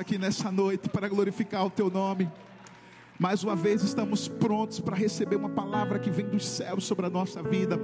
aqui 0.00 0.16
nessa 0.18 0.50
noite 0.50 0.88
para 0.88 1.08
glorificar 1.08 1.66
o 1.66 1.70
teu 1.70 1.90
nome. 1.90 2.30
Mais 3.18 3.42
uma 3.42 3.56
vez 3.56 3.82
estamos 3.82 4.28
prontos 4.28 4.78
para 4.78 4.94
receber 4.94 5.34
uma 5.34 5.48
palavra 5.48 5.98
que 5.98 6.08
vem 6.08 6.26
dos 6.26 6.46
céus 6.46 6.84
sobre 6.84 7.06
a 7.06 7.10
nossa 7.10 7.42
vida. 7.42 7.76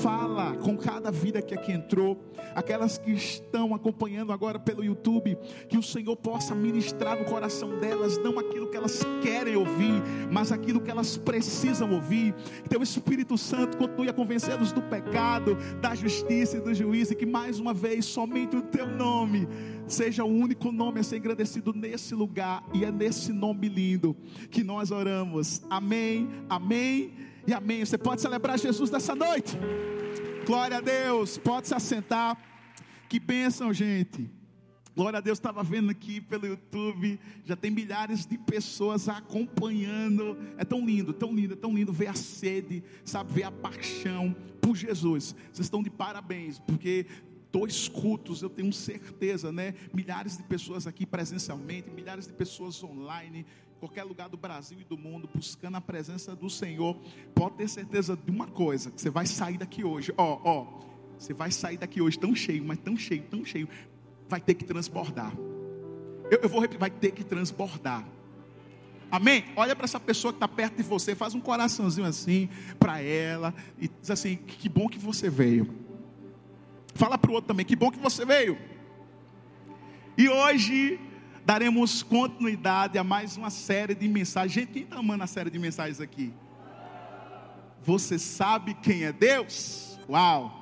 Fala 0.00 0.56
com 0.56 0.76
cada 0.76 1.10
vida 1.10 1.42
que 1.42 1.52
aqui 1.52 1.72
entrou, 1.72 2.16
aquelas 2.54 2.96
que 2.96 3.10
estão 3.10 3.74
acompanhando 3.74 4.32
agora 4.32 4.56
pelo 4.56 4.84
YouTube, 4.84 5.36
que 5.68 5.76
o 5.76 5.82
Senhor 5.82 6.14
possa 6.14 6.54
ministrar 6.54 7.18
no 7.18 7.24
coração 7.24 7.76
delas, 7.80 8.18
não 8.18 8.38
aquilo 8.38 8.70
que 8.70 8.76
elas 8.76 9.02
querem 9.20 9.56
ouvir, 9.56 10.00
mas 10.30 10.52
aquilo 10.52 10.80
que 10.80 10.92
elas 10.92 11.16
precisam 11.16 11.92
ouvir. 11.92 12.32
Que 12.62 12.68
teu 12.68 12.80
Espírito 12.80 13.36
Santo 13.36 13.76
continue 13.76 14.08
a 14.08 14.12
convencê-los 14.12 14.70
do 14.70 14.82
pecado, 14.82 15.56
da 15.80 15.92
justiça 15.96 16.56
e 16.56 16.60
do 16.60 16.72
juízo, 16.72 17.14
e 17.14 17.16
que 17.16 17.26
mais 17.26 17.58
uma 17.58 17.74
vez 17.74 18.04
somente 18.04 18.56
o 18.56 18.62
teu 18.62 18.86
nome 18.86 19.48
seja 19.92 20.24
o 20.24 20.28
único 20.28 20.70
nome 20.70 21.00
a 21.00 21.02
ser 21.02 21.16
agradecido 21.16 21.72
nesse 21.72 22.14
lugar, 22.14 22.64
e 22.72 22.84
é 22.84 22.92
nesse 22.92 23.32
nome 23.32 23.68
lindo 23.68 24.16
que 24.50 24.62
nós 24.62 24.90
oramos. 24.90 25.62
Amém, 25.68 26.28
amém 26.48 27.12
e 27.46 27.52
amém. 27.52 27.84
Você 27.84 27.98
pode 27.98 28.20
celebrar 28.20 28.58
Jesus 28.58 28.90
nessa 28.90 29.14
noite. 29.14 29.56
Glória 30.46 30.78
a 30.78 30.80
Deus. 30.80 31.38
Pode 31.38 31.68
se 31.68 31.74
assentar. 31.74 32.36
Que 33.08 33.18
bênção, 33.18 33.72
gente. 33.72 34.30
Glória 34.98 35.18
a 35.18 35.20
Deus, 35.20 35.38
estava 35.38 35.62
vendo 35.62 35.90
aqui 35.90 36.20
pelo 36.20 36.44
YouTube, 36.44 37.20
já 37.44 37.54
tem 37.54 37.70
milhares 37.70 38.26
de 38.26 38.36
pessoas 38.36 39.08
acompanhando. 39.08 40.36
É 40.56 40.64
tão 40.64 40.84
lindo, 40.84 41.12
tão 41.12 41.32
lindo, 41.32 41.54
tão 41.54 41.72
lindo 41.72 41.92
ver 41.92 42.08
a 42.08 42.14
sede, 42.14 42.82
sabe, 43.04 43.32
ver 43.32 43.44
a 43.44 43.50
paixão 43.52 44.34
por 44.60 44.74
Jesus. 44.74 45.36
Vocês 45.52 45.66
estão 45.66 45.84
de 45.84 45.88
parabéns, 45.88 46.58
porque 46.58 47.06
dois 47.52 47.88
cultos, 47.88 48.42
eu 48.42 48.50
tenho 48.50 48.72
certeza, 48.72 49.50
né? 49.50 49.74
Milhares 49.92 50.36
de 50.36 50.42
pessoas 50.42 50.86
aqui 50.86 51.06
presencialmente, 51.06 51.90
milhares 51.90 52.26
de 52.26 52.32
pessoas 52.32 52.82
online, 52.82 53.46
qualquer 53.78 54.04
lugar 54.04 54.28
do 54.28 54.36
Brasil 54.36 54.78
e 54.80 54.84
do 54.84 54.96
mundo, 54.96 55.28
buscando 55.32 55.76
a 55.76 55.80
presença 55.80 56.34
do 56.34 56.50
Senhor. 56.50 56.96
Pode 57.34 57.56
ter 57.56 57.68
certeza 57.68 58.16
de 58.16 58.30
uma 58.30 58.46
coisa: 58.46 58.90
que 58.90 59.00
você 59.00 59.10
vai 59.10 59.26
sair 59.26 59.58
daqui 59.58 59.84
hoje, 59.84 60.12
ó, 60.16 60.40
ó, 60.44 60.66
você 61.18 61.32
vai 61.32 61.50
sair 61.50 61.78
daqui 61.78 62.00
hoje 62.00 62.18
tão 62.18 62.34
cheio, 62.34 62.64
mas 62.64 62.78
tão 62.78 62.96
cheio, 62.96 63.22
tão 63.22 63.44
cheio, 63.44 63.68
vai 64.28 64.40
ter 64.40 64.54
que 64.54 64.64
transbordar. 64.64 65.32
Eu, 66.30 66.40
eu 66.42 66.48
vou 66.48 66.60
repetir, 66.60 66.80
vai 66.80 66.90
ter 66.90 67.12
que 67.12 67.24
transbordar. 67.24 68.06
Amém? 69.10 69.44
Olha 69.56 69.74
para 69.74 69.86
essa 69.86 69.98
pessoa 69.98 70.32
que 70.32 70.36
está 70.36 70.46
perto 70.46 70.76
de 70.76 70.82
você, 70.82 71.14
faz 71.14 71.34
um 71.34 71.40
coraçãozinho 71.40 72.06
assim 72.06 72.48
para 72.78 73.00
ela 73.00 73.54
e 73.78 73.88
diz 73.88 74.10
assim: 74.10 74.36
que 74.36 74.68
bom 74.68 74.86
que 74.86 74.98
você 74.98 75.30
veio. 75.30 75.87
Fala 76.98 77.16
para 77.16 77.30
o 77.30 77.34
outro 77.34 77.46
também, 77.46 77.64
que 77.64 77.76
bom 77.76 77.92
que 77.92 77.98
você 78.00 78.24
veio. 78.24 78.58
E 80.16 80.28
hoje 80.28 80.98
daremos 81.46 82.02
continuidade 82.02 82.98
a 82.98 83.04
mais 83.04 83.36
uma 83.36 83.50
série 83.50 83.94
de 83.94 84.08
mensagens. 84.08 84.52
Gente, 84.52 84.72
quem 84.72 84.82
está 84.82 84.96
amando 84.96 85.22
a 85.22 85.28
série 85.28 85.48
de 85.48 85.60
mensagens 85.60 86.00
aqui? 86.00 86.34
Você 87.84 88.18
sabe 88.18 88.74
quem 88.74 89.04
é 89.04 89.12
Deus? 89.12 89.96
Uau! 90.08 90.60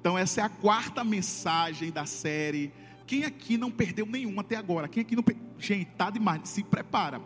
Então 0.00 0.18
essa 0.18 0.40
é 0.40 0.44
a 0.44 0.48
quarta 0.48 1.04
mensagem 1.04 1.92
da 1.92 2.04
série. 2.04 2.72
Quem 3.06 3.22
aqui 3.22 3.56
não 3.56 3.70
perdeu 3.70 4.06
nenhuma 4.06 4.40
até 4.40 4.56
agora? 4.56 4.88
Quem 4.88 5.02
aqui 5.02 5.14
não? 5.14 5.22
Gente, 5.56 5.86
tá 5.92 6.10
demais. 6.10 6.48
Se 6.48 6.64
prepara, 6.64 7.20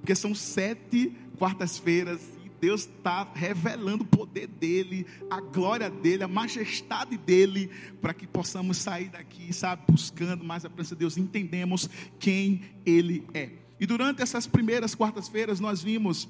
porque 0.00 0.16
são 0.16 0.34
sete 0.34 1.16
quartas-feiras 1.38 2.39
Deus 2.60 2.82
está 2.82 3.26
revelando 3.34 4.04
o 4.04 4.06
poder 4.06 4.46
dele, 4.46 5.06
a 5.30 5.40
glória 5.40 5.88
dele, 5.88 6.22
a 6.22 6.28
majestade 6.28 7.16
dele, 7.16 7.70
para 8.00 8.12
que 8.12 8.26
possamos 8.26 8.76
sair 8.76 9.08
daqui, 9.08 9.52
sabe, 9.52 9.82
buscando 9.88 10.44
mais 10.44 10.64
a 10.64 10.70
presença 10.70 10.94
de 10.94 11.00
Deus, 11.00 11.16
entendemos 11.16 11.88
quem 12.18 12.62
ele 12.84 13.26
é. 13.32 13.50
E 13.80 13.86
durante 13.86 14.20
essas 14.20 14.46
primeiras 14.46 14.94
quartas-feiras 14.94 15.58
nós 15.58 15.82
vimos 15.82 16.28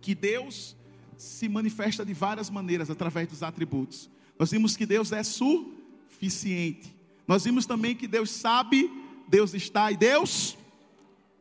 que 0.00 0.14
Deus 0.14 0.74
se 1.18 1.48
manifesta 1.48 2.06
de 2.06 2.14
várias 2.14 2.48
maneiras 2.48 2.88
através 2.88 3.28
dos 3.28 3.42
atributos. 3.42 4.08
Nós 4.38 4.50
vimos 4.50 4.76
que 4.76 4.86
Deus 4.86 5.12
é 5.12 5.22
suficiente. 5.22 6.96
Nós 7.26 7.44
vimos 7.44 7.66
também 7.66 7.94
que 7.94 8.06
Deus 8.06 8.30
sabe, 8.30 8.90
Deus 9.28 9.52
está 9.52 9.92
e 9.92 9.96
Deus 9.96 10.56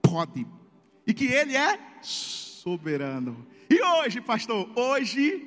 pode. 0.02 0.46
E 1.06 1.14
que 1.14 1.26
Ele 1.26 1.56
é 1.56 1.80
soberano. 2.02 3.48
E 3.70 3.82
hoje, 3.82 4.22
pastor, 4.22 4.70
hoje 4.76 5.46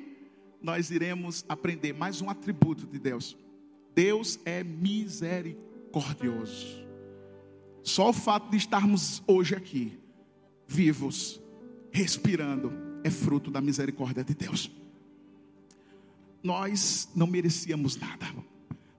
nós 0.61 0.91
iremos 0.91 1.43
aprender 1.49 1.93
mais 1.93 2.21
um 2.21 2.29
atributo 2.29 2.85
de 2.85 2.99
Deus. 2.99 3.35
Deus 3.95 4.39
é 4.45 4.63
misericordioso. 4.63 6.85
Só 7.83 8.09
o 8.09 8.13
fato 8.13 8.51
de 8.51 8.57
estarmos 8.57 9.23
hoje 9.25 9.55
aqui, 9.55 9.97
vivos, 10.67 11.41
respirando, 11.91 12.71
é 13.03 13.09
fruto 13.09 13.49
da 13.49 13.59
misericórdia 13.59 14.23
de 14.23 14.35
Deus. 14.35 14.69
Nós 16.43 17.09
não 17.15 17.25
merecíamos 17.25 17.97
nada, 17.97 18.27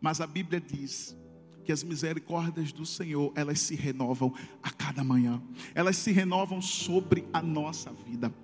mas 0.00 0.20
a 0.20 0.26
Bíblia 0.26 0.60
diz 0.60 1.16
que 1.64 1.70
as 1.70 1.84
misericórdias 1.84 2.72
do 2.72 2.84
Senhor, 2.84 3.32
elas 3.36 3.60
se 3.60 3.76
renovam 3.76 4.34
a 4.60 4.70
cada 4.70 5.04
manhã. 5.04 5.40
Elas 5.76 5.96
se 5.96 6.10
renovam 6.10 6.60
sobre 6.60 7.24
a 7.32 7.40
nossa 7.40 7.92
vida. 7.92 8.34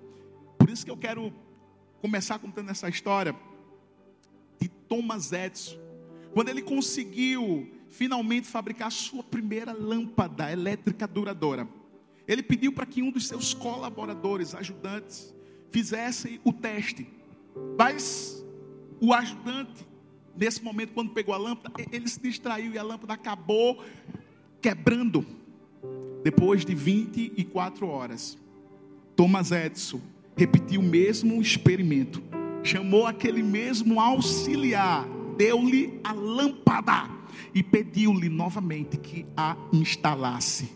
Por 0.69 0.73
isso 0.73 0.85
que 0.85 0.91
eu 0.91 0.97
quero 0.97 1.33
começar 1.99 2.37
contando 2.37 2.69
essa 2.69 2.87
história 2.87 3.35
de 4.61 4.67
Thomas 4.67 5.31
Edison. 5.31 5.79
Quando 6.31 6.49
ele 6.49 6.61
conseguiu 6.61 7.67
finalmente 7.89 8.45
fabricar 8.45 8.89
a 8.89 8.91
sua 8.91 9.23
primeira 9.23 9.73
lâmpada 9.73 10.51
elétrica 10.51 11.07
duradoura. 11.07 11.67
Ele 12.27 12.43
pediu 12.43 12.71
para 12.71 12.85
que 12.85 13.01
um 13.01 13.09
dos 13.09 13.27
seus 13.27 13.51
colaboradores, 13.51 14.53
ajudantes, 14.53 15.33
fizesse 15.71 16.39
o 16.43 16.53
teste. 16.53 17.09
Mas 17.75 18.45
o 19.01 19.11
ajudante, 19.11 19.87
nesse 20.37 20.63
momento, 20.63 20.93
quando 20.93 21.09
pegou 21.13 21.33
a 21.33 21.37
lâmpada, 21.39 21.83
ele 21.91 22.07
se 22.07 22.19
distraiu 22.19 22.73
e 22.73 22.77
a 22.77 22.83
lâmpada 22.83 23.15
acabou 23.15 23.83
quebrando. 24.61 25.25
Depois 26.23 26.63
de 26.63 26.75
24 26.75 27.87
horas, 27.87 28.37
Thomas 29.15 29.51
Edison 29.51 29.99
repetiu 30.39 30.79
o 30.79 30.83
mesmo 30.83 31.41
experimento. 31.41 32.23
Chamou 32.63 33.05
aquele 33.05 33.43
mesmo 33.43 33.99
auxiliar, 33.99 35.05
deu-lhe 35.37 35.99
a 36.01 36.13
lâmpada 36.13 37.09
e 37.53 37.61
pediu-lhe 37.61 38.29
novamente 38.29 38.97
que 38.97 39.25
a 39.35 39.57
instalasse. 39.73 40.71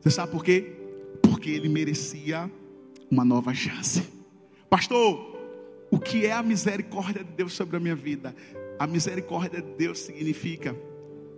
Você 0.00 0.10
sabe 0.10 0.30
por 0.30 0.44
quê? 0.44 0.72
Porque 1.20 1.50
ele 1.50 1.68
merecia 1.68 2.48
uma 3.10 3.24
nova 3.24 3.52
chance. 3.52 4.04
Pastor, 4.70 5.36
o 5.90 5.98
que 5.98 6.24
é 6.24 6.32
a 6.32 6.42
misericórdia 6.42 7.24
de 7.24 7.32
Deus 7.32 7.54
sobre 7.54 7.76
a 7.78 7.80
minha 7.80 7.96
vida? 7.96 8.36
A 8.78 8.86
misericórdia 8.86 9.60
de 9.60 9.72
Deus 9.72 9.98
significa 9.98 10.76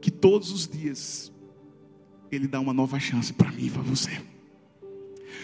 que 0.03 0.11
todos 0.11 0.53
os 0.53 0.69
dias 0.69 1.33
Ele 2.31 2.47
dá 2.47 2.61
uma 2.61 2.75
nova 2.75 3.01
chance 3.01 3.33
para 3.33 3.51
mim 3.51 3.67
e 3.67 3.71
para 3.71 3.83
você. 3.83 4.21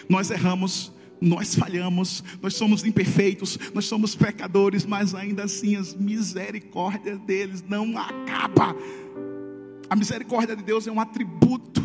Nós 0.07 0.29
erramos, 0.29 0.91
nós 1.21 1.55
falhamos, 1.55 2.23
nós 2.41 2.55
somos 2.55 2.83
imperfeitos, 2.83 3.57
nós 3.73 3.85
somos 3.85 4.15
pecadores, 4.15 4.85
mas 4.85 5.15
ainda 5.15 5.43
assim 5.43 5.75
as 5.75 5.93
misericórdias 5.93 7.19
deles 7.19 7.63
não 7.67 7.97
acaba. 7.97 8.75
A 9.89 9.95
misericórdia 9.95 10.55
de 10.55 10.63
Deus 10.63 10.87
é 10.87 10.91
um 10.91 10.99
atributo 10.99 11.83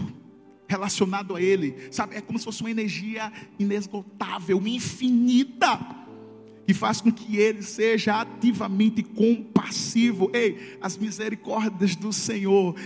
relacionado 0.67 1.35
a 1.35 1.43
Ele, 1.43 1.75
sabe? 1.91 2.17
É 2.17 2.21
como 2.21 2.39
se 2.39 2.45
fosse 2.45 2.61
uma 2.61 2.71
energia 2.71 3.33
inesgotável, 3.59 4.63
infinita, 4.67 5.79
que 6.67 6.73
faz 6.73 7.01
com 7.01 7.11
que 7.11 7.37
Ele 7.37 7.63
seja 7.63 8.21
ativamente 8.21 9.03
compassivo. 9.03 10.31
Ei, 10.33 10.79
as 10.81 10.97
misericórdias 10.97 11.97
do 11.97 12.13
Senhor 12.13 12.77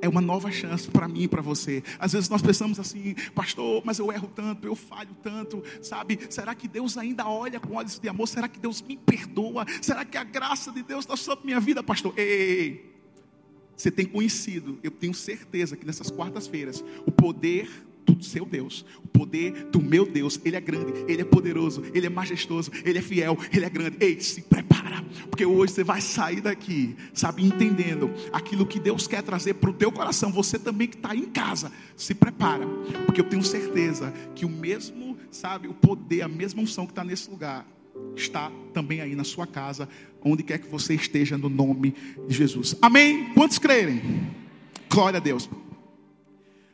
é 0.00 0.08
uma 0.08 0.20
nova 0.20 0.50
chance 0.50 0.88
para 0.88 1.08
mim 1.08 1.22
e 1.22 1.28
para 1.28 1.42
você. 1.42 1.82
Às 1.98 2.12
vezes 2.12 2.28
nós 2.28 2.42
pensamos 2.42 2.78
assim, 2.78 3.14
pastor, 3.34 3.82
mas 3.84 3.98
eu 3.98 4.12
erro 4.12 4.30
tanto, 4.34 4.66
eu 4.66 4.74
falho 4.74 5.14
tanto, 5.22 5.62
sabe? 5.82 6.18
Será 6.30 6.54
que 6.54 6.68
Deus 6.68 6.96
ainda 6.96 7.28
olha 7.28 7.60
com 7.60 7.74
olhos 7.74 7.98
de 7.98 8.08
amor? 8.08 8.28
Será 8.28 8.48
que 8.48 8.58
Deus 8.58 8.82
me 8.82 8.96
perdoa? 8.96 9.64
Será 9.82 10.04
que 10.04 10.16
a 10.16 10.24
graça 10.24 10.70
de 10.70 10.82
Deus 10.82 11.04
está 11.04 11.16
sobre 11.16 11.46
minha 11.46 11.60
vida, 11.60 11.82
pastor? 11.82 12.14
Ei, 12.16 12.24
ei, 12.24 12.60
ei. 12.60 12.98
Você 13.76 13.92
tem 13.92 14.06
conhecido, 14.06 14.78
eu 14.82 14.90
tenho 14.90 15.14
certeza 15.14 15.76
que 15.76 15.86
nessas 15.86 16.10
quartas-feiras, 16.10 16.84
o 17.06 17.12
poder 17.12 17.70
do 18.12 18.24
seu 18.24 18.44
Deus, 18.44 18.84
o 19.04 19.08
poder 19.08 19.66
do 19.70 19.80
meu 19.80 20.06
Deus, 20.06 20.40
Ele 20.44 20.56
é 20.56 20.60
grande, 20.60 20.92
Ele 21.06 21.22
é 21.22 21.24
poderoso, 21.24 21.82
Ele 21.94 22.06
é 22.06 22.10
majestoso, 22.10 22.70
Ele 22.84 22.98
é 22.98 23.02
fiel, 23.02 23.36
Ele 23.52 23.64
é 23.64 23.70
grande. 23.70 23.96
Ei, 24.00 24.20
se 24.20 24.42
prepara, 24.42 25.04
porque 25.30 25.44
hoje 25.44 25.72
você 25.72 25.84
vai 25.84 26.00
sair 26.00 26.40
daqui, 26.40 26.96
sabe, 27.12 27.44
entendendo 27.44 28.10
aquilo 28.32 28.66
que 28.66 28.80
Deus 28.80 29.06
quer 29.06 29.22
trazer 29.22 29.54
para 29.54 29.70
o 29.70 29.72
teu 29.72 29.90
coração. 29.90 30.32
Você 30.32 30.58
também 30.58 30.88
que 30.88 30.96
está 30.96 31.14
em 31.14 31.26
casa, 31.26 31.72
se 31.96 32.14
prepara, 32.14 32.66
porque 33.06 33.20
eu 33.20 33.28
tenho 33.28 33.42
certeza 33.42 34.12
que 34.34 34.44
o 34.44 34.48
mesmo, 34.48 35.16
sabe, 35.30 35.68
o 35.68 35.74
poder, 35.74 36.22
a 36.22 36.28
mesma 36.28 36.62
unção 36.62 36.86
que 36.86 36.92
está 36.92 37.04
nesse 37.04 37.30
lugar, 37.30 37.66
está 38.16 38.50
também 38.72 39.00
aí 39.00 39.14
na 39.14 39.24
sua 39.24 39.46
casa, 39.46 39.88
onde 40.22 40.42
quer 40.42 40.58
que 40.58 40.68
você 40.68 40.94
esteja, 40.94 41.38
no 41.38 41.48
nome 41.48 41.94
de 42.26 42.34
Jesus. 42.34 42.76
Amém? 42.80 43.32
Quantos 43.34 43.58
crerem? 43.58 44.00
Glória 44.88 45.18
a 45.18 45.20
Deus. 45.20 45.48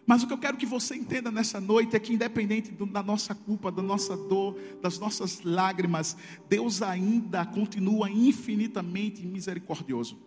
Mas 0.06 0.22
o 0.22 0.26
que 0.26 0.32
eu 0.32 0.38
quero 0.38 0.56
que 0.56 0.66
você 0.66 0.94
entenda 0.94 1.30
nessa 1.30 1.60
noite 1.60 1.96
é 1.96 1.98
que, 1.98 2.12
independente 2.12 2.70
do, 2.70 2.84
da 2.84 3.02
nossa 3.02 3.34
culpa, 3.34 3.72
da 3.72 3.82
nossa 3.82 4.16
dor, 4.16 4.58
das 4.82 4.98
nossas 4.98 5.42
lágrimas, 5.42 6.16
Deus 6.48 6.82
ainda 6.82 7.44
continua 7.46 8.10
infinitamente 8.10 9.26
misericordioso. 9.26 10.18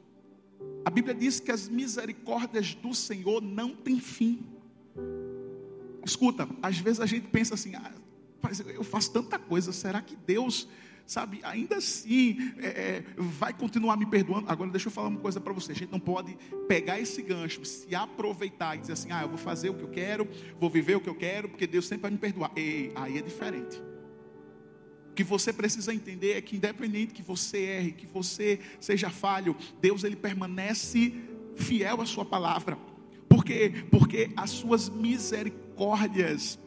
A 0.84 0.90
Bíblia 0.90 1.14
diz 1.14 1.40
que 1.40 1.52
as 1.52 1.68
misericórdias 1.68 2.74
do 2.74 2.94
Senhor 2.94 3.42
não 3.42 3.76
têm 3.76 4.00
fim. 4.00 4.40
Escuta, 6.04 6.48
às 6.62 6.80
vezes 6.80 7.00
a 7.00 7.06
gente 7.06 7.28
pensa 7.28 7.54
assim, 7.54 7.76
ah, 7.76 7.92
eu 8.74 8.84
faço 8.84 9.12
tanta 9.12 9.38
coisa, 9.38 9.72
será 9.72 10.02
que 10.02 10.16
Deus 10.16 10.68
sabe, 11.08 11.40
ainda 11.42 11.78
assim 11.78 12.54
é, 12.60 12.68
é, 12.68 13.04
vai 13.16 13.54
continuar 13.54 13.96
me 13.96 14.06
perdoando. 14.06 14.50
Agora, 14.50 14.70
deixa 14.70 14.90
eu 14.90 14.92
falar 14.92 15.08
uma 15.08 15.20
coisa 15.20 15.40
para 15.40 15.54
você: 15.54 15.72
a 15.72 15.76
gente 15.76 15.92
não 15.92 16.00
pode 16.00 16.38
pegar 16.68 17.00
esse 17.00 17.22
gancho, 17.22 17.64
se 17.64 17.96
aproveitar 17.96 18.76
e 18.76 18.82
dizer 18.82 18.94
assim, 18.94 19.12
ah, 19.12 19.24
eu 19.24 19.30
vou 19.30 19.38
fazer 19.38 19.70
o 19.70 19.74
que 19.74 19.84
eu 19.84 19.90
quero, 19.90 20.28
vou 20.60 20.70
viver 20.70 20.96
o 20.96 21.00
que 21.00 21.10
eu 21.10 21.16
quero, 21.16 21.48
porque 21.48 21.66
Deus 21.66 21.88
sempre 21.88 22.04
vai 22.04 22.12
me 22.12 22.18
perdoar. 22.18 22.52
Ei, 22.56 22.92
aí 22.94 23.18
é 23.18 23.22
diferente. 23.22 23.82
O 25.10 25.14
que 25.18 25.24
você 25.24 25.52
precisa 25.52 25.94
entender 25.94 26.34
é 26.34 26.42
que, 26.42 26.58
independente 26.58 27.14
que 27.14 27.24
você 27.24 27.58
erre, 27.58 27.92
que 27.94 28.06
você 28.06 28.60
seja 28.80 29.10
falho, 29.10 29.56
Deus 29.82 30.04
ele 30.04 30.16
permanece 30.16 31.14
fiel 31.56 32.02
à 32.02 32.06
sua 32.06 32.26
palavra. 32.26 32.78
Por 33.28 33.44
quê? 33.44 33.72
Porque 33.90 34.30
as 34.36 34.52
suas 34.52 34.90
misericórdias 34.90 36.60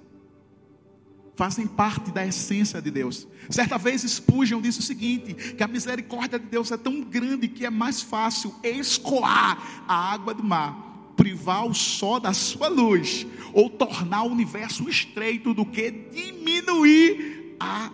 fazem 1.36 1.66
parte 1.66 2.10
da 2.10 2.26
essência 2.26 2.80
de 2.82 2.90
Deus. 2.90 3.26
Certa 3.48 3.78
vez 3.78 4.02
Spurgeon 4.02 4.60
disse 4.60 4.80
o 4.80 4.82
seguinte: 4.82 5.34
que 5.54 5.62
a 5.62 5.68
misericórdia 5.68 6.38
de 6.38 6.46
Deus 6.46 6.70
é 6.70 6.76
tão 6.76 7.00
grande 7.02 7.48
que 7.48 7.64
é 7.64 7.70
mais 7.70 8.02
fácil 8.02 8.54
escoar 8.62 9.84
a 9.88 10.12
água 10.12 10.34
do 10.34 10.42
mar, 10.42 11.12
privar 11.16 11.66
o 11.66 11.74
sol 11.74 12.20
da 12.20 12.32
sua 12.32 12.68
luz, 12.68 13.26
ou 13.52 13.70
tornar 13.70 14.22
o 14.22 14.30
universo 14.30 14.88
estreito 14.88 15.54
do 15.54 15.64
que 15.64 15.90
diminuir 15.90 17.56
a 17.58 17.90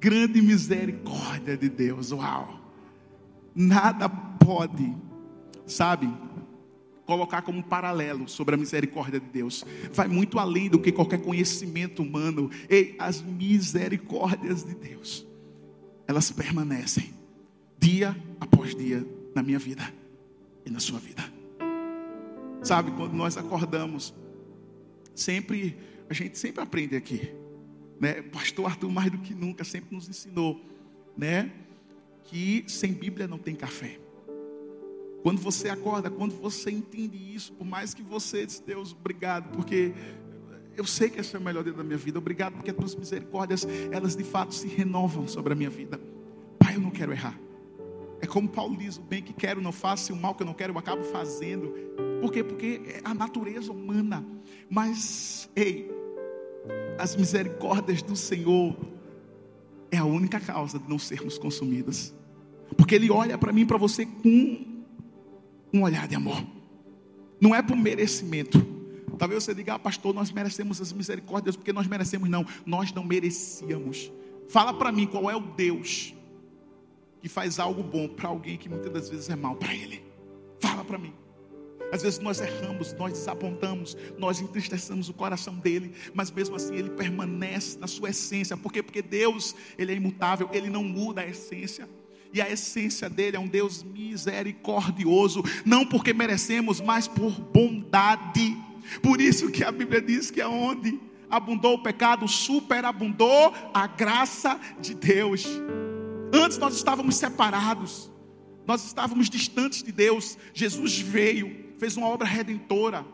grande 0.00 0.40
misericórdia 0.40 1.56
de 1.56 1.68
Deus. 1.68 2.12
Uau! 2.12 2.58
Nada 3.54 4.08
pode, 4.08 4.94
sabe, 5.66 6.08
colocar 7.08 7.40
como 7.40 7.62
paralelo 7.62 8.28
sobre 8.28 8.54
a 8.54 8.58
misericórdia 8.58 9.18
de 9.18 9.24
Deus. 9.24 9.64
Vai 9.94 10.06
muito 10.06 10.38
além 10.38 10.68
do 10.68 10.78
que 10.78 10.92
qualquer 10.92 11.18
conhecimento 11.22 12.02
humano. 12.02 12.50
Ei, 12.68 12.94
as 12.98 13.22
misericórdias 13.22 14.62
de 14.62 14.74
Deus, 14.74 15.26
elas 16.06 16.30
permanecem 16.30 17.14
dia 17.78 18.14
após 18.38 18.74
dia 18.74 19.06
na 19.34 19.42
minha 19.42 19.58
vida 19.58 19.90
e 20.66 20.70
na 20.70 20.80
sua 20.80 20.98
vida. 20.98 21.24
Sabe, 22.62 22.90
quando 22.90 23.14
nós 23.14 23.38
acordamos, 23.38 24.12
sempre, 25.14 25.78
a 26.10 26.12
gente 26.12 26.36
sempre 26.36 26.62
aprende 26.62 26.94
aqui, 26.94 27.32
né? 27.98 28.20
Pastor 28.20 28.66
Arthur, 28.66 28.90
mais 28.90 29.10
do 29.10 29.16
que 29.16 29.32
nunca, 29.32 29.64
sempre 29.64 29.96
nos 29.96 30.10
ensinou, 30.10 30.60
né? 31.16 31.50
Que 32.24 32.64
sem 32.66 32.92
Bíblia 32.92 33.26
não 33.26 33.38
tem 33.38 33.54
café. 33.54 33.98
Quando 35.22 35.40
você 35.40 35.68
acorda, 35.68 36.10
quando 36.10 36.32
você 36.32 36.70
entende 36.70 37.16
isso, 37.34 37.52
por 37.52 37.66
mais 37.66 37.92
que 37.92 38.02
você 38.02 38.46
diz, 38.46 38.60
Deus, 38.60 38.92
obrigado, 38.92 39.50
porque 39.54 39.92
eu 40.76 40.84
sei 40.84 41.10
que 41.10 41.20
esse 41.20 41.34
é 41.34 41.38
o 41.38 41.42
melhor 41.42 41.64
dia 41.64 41.72
da 41.72 41.82
minha 41.82 41.98
vida. 41.98 42.18
Obrigado 42.18 42.54
porque 42.54 42.70
as 42.70 42.76
tuas 42.76 42.94
misericórdias, 42.94 43.66
elas 43.90 44.14
de 44.14 44.22
fato 44.22 44.54
se 44.54 44.68
renovam 44.68 45.26
sobre 45.26 45.52
a 45.52 45.56
minha 45.56 45.68
vida. 45.68 46.00
Pai, 46.58 46.76
eu 46.76 46.80
não 46.80 46.90
quero 46.90 47.12
errar. 47.12 47.38
É 48.20 48.26
como 48.26 48.48
Paulo 48.48 48.76
diz: 48.76 48.96
o 48.96 49.02
bem 49.02 49.22
que 49.22 49.32
quero 49.32 49.60
não 49.60 49.72
faço, 49.72 50.12
e 50.12 50.14
o 50.14 50.16
mal 50.16 50.34
que 50.34 50.42
eu 50.42 50.46
não 50.46 50.54
quero 50.54 50.72
eu 50.72 50.78
acabo 50.78 51.02
fazendo. 51.02 51.74
Por 52.20 52.32
quê? 52.32 52.44
Porque 52.44 52.80
é 52.86 53.00
a 53.04 53.12
natureza 53.12 53.72
humana. 53.72 54.24
Mas, 54.70 55.50
ei, 55.56 55.90
as 56.98 57.16
misericórdias 57.16 58.02
do 58.02 58.14
Senhor 58.14 58.76
é 59.90 59.96
a 59.96 60.04
única 60.04 60.38
causa 60.38 60.78
de 60.78 60.88
não 60.88 60.98
sermos 60.98 61.38
consumidas. 61.38 62.14
Porque 62.76 62.94
Ele 62.94 63.10
olha 63.10 63.38
para 63.38 63.52
mim 63.52 63.62
e 63.62 63.66
para 63.66 63.78
você 63.78 64.04
com 64.04 64.67
um 65.72 65.82
olhar 65.82 66.06
de 66.08 66.14
amor. 66.14 66.44
Não 67.40 67.54
é 67.54 67.62
por 67.62 67.76
merecimento. 67.76 68.58
Talvez 69.18 69.42
você 69.42 69.54
diga, 69.54 69.74
ah, 69.74 69.78
pastor, 69.78 70.14
nós 70.14 70.30
merecemos 70.30 70.80
as 70.80 70.92
misericórdias 70.92 71.56
porque 71.56 71.72
nós 71.72 71.86
merecemos. 71.86 72.28
Não, 72.28 72.46
nós 72.64 72.92
não 72.92 73.04
merecíamos. 73.04 74.12
Fala 74.48 74.72
para 74.72 74.92
mim 74.92 75.06
qual 75.06 75.30
é 75.30 75.36
o 75.36 75.40
Deus 75.40 76.14
que 77.20 77.28
faz 77.28 77.58
algo 77.58 77.82
bom 77.82 78.08
para 78.08 78.28
alguém 78.28 78.56
que 78.56 78.68
muitas 78.68 78.92
das 78.92 79.10
vezes 79.10 79.28
é 79.28 79.36
mal 79.36 79.56
para 79.56 79.74
ele. 79.74 80.04
Fala 80.60 80.84
para 80.84 80.98
mim. 80.98 81.12
Às 81.90 82.02
vezes 82.02 82.18
nós 82.18 82.40
erramos, 82.40 82.92
nós 82.94 83.12
desapontamos, 83.12 83.96
nós 84.18 84.40
entristecemos 84.40 85.08
o 85.08 85.14
coração 85.14 85.54
dele, 85.54 85.94
mas 86.12 86.30
mesmo 86.30 86.54
assim 86.54 86.74
ele 86.74 86.90
permanece 86.90 87.78
na 87.78 87.86
sua 87.86 88.10
essência. 88.10 88.56
Por 88.56 88.72
quê? 88.72 88.82
Porque 88.82 89.00
Deus, 89.00 89.54
ele 89.76 89.92
é 89.92 89.94
imutável, 89.96 90.50
ele 90.52 90.68
não 90.68 90.84
muda 90.84 91.22
a 91.22 91.26
essência. 91.26 91.88
E 92.32 92.40
a 92.40 92.50
essência 92.50 93.08
dele 93.08 93.36
é 93.36 93.40
um 93.40 93.46
Deus 93.46 93.82
misericordioso, 93.82 95.42
não 95.64 95.86
porque 95.86 96.12
merecemos, 96.12 96.80
mas 96.80 97.08
por 97.08 97.30
bondade. 97.32 98.56
Por 99.02 99.20
isso 99.20 99.50
que 99.50 99.64
a 99.64 99.72
Bíblia 99.72 100.00
diz 100.00 100.30
que 100.30 100.40
aonde 100.40 101.00
abundou 101.30 101.74
o 101.74 101.82
pecado, 101.82 102.26
superabundou 102.26 103.52
a 103.72 103.86
graça 103.86 104.58
de 104.80 104.94
Deus. 104.94 105.46
Antes 106.32 106.58
nós 106.58 106.76
estávamos 106.76 107.16
separados, 107.16 108.10
nós 108.66 108.84
estávamos 108.84 109.30
distantes 109.30 109.82
de 109.82 109.92
Deus. 109.92 110.36
Jesus 110.52 110.98
veio, 110.98 111.74
fez 111.78 111.96
uma 111.96 112.08
obra 112.08 112.26
redentora, 112.26 113.04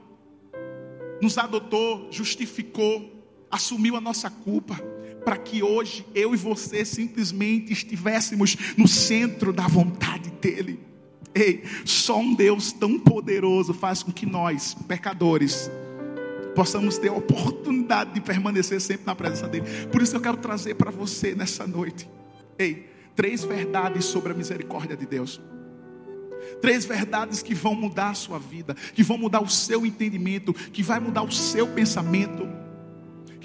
nos 1.23 1.39
adotou, 1.39 2.09
justificou, 2.11 3.25
assumiu 3.51 3.97
a 3.97 4.01
nossa 4.01 4.29
culpa 4.29 4.94
para 5.25 5.37
que 5.37 5.63
hoje 5.63 6.07
eu 6.15 6.35
e 6.35 6.37
você 6.37 6.85
simplesmente 6.85 7.73
estivéssemos 7.73 8.57
no 8.77 8.87
centro 8.87 9.53
da 9.53 9.67
vontade 9.67 10.31
dEle. 10.41 10.79
Ei, 11.35 11.65
só 11.85 12.19
um 12.21 12.35
Deus 12.35 12.71
tão 12.71 12.99
poderoso 12.99 13.75
faz 13.75 14.03
com 14.03 14.13
que 14.13 14.27
nós, 14.27 14.75
pecadores, 14.87 15.71
possamos 16.55 16.99
ter 16.99 17.09
a 17.09 17.15
oportunidade 17.15 18.13
de 18.13 18.21
permanecer 18.21 18.81
sempre 18.81 19.07
na 19.07 19.15
presença 19.15 19.49
dEle. 19.49 19.67
Por 19.91 20.03
isso 20.03 20.15
eu 20.15 20.21
quero 20.21 20.37
trazer 20.37 20.75
para 20.75 20.91
você 20.91 21.35
nessa 21.35 21.67
noite, 21.67 22.09
ei, 22.59 22.89
três 23.17 23.43
verdades 23.43 24.05
sobre 24.05 24.33
a 24.33 24.35
misericórdia 24.35 24.97
de 24.97 25.07
Deus. 25.07 25.41
Três 26.61 26.85
verdades 26.85 27.43
que 27.43 27.55
vão 27.55 27.75
mudar 27.75 28.11
a 28.11 28.15
sua 28.15 28.39
vida, 28.39 28.75
que 28.95 29.03
vão 29.03 29.17
mudar 29.17 29.41
o 29.41 29.49
seu 29.49 29.85
entendimento, 29.87 30.53
que 30.53 30.83
vai 30.83 31.01
mudar 31.01 31.23
o 31.23 31.33
seu 31.33 31.67
pensamento 31.67 32.47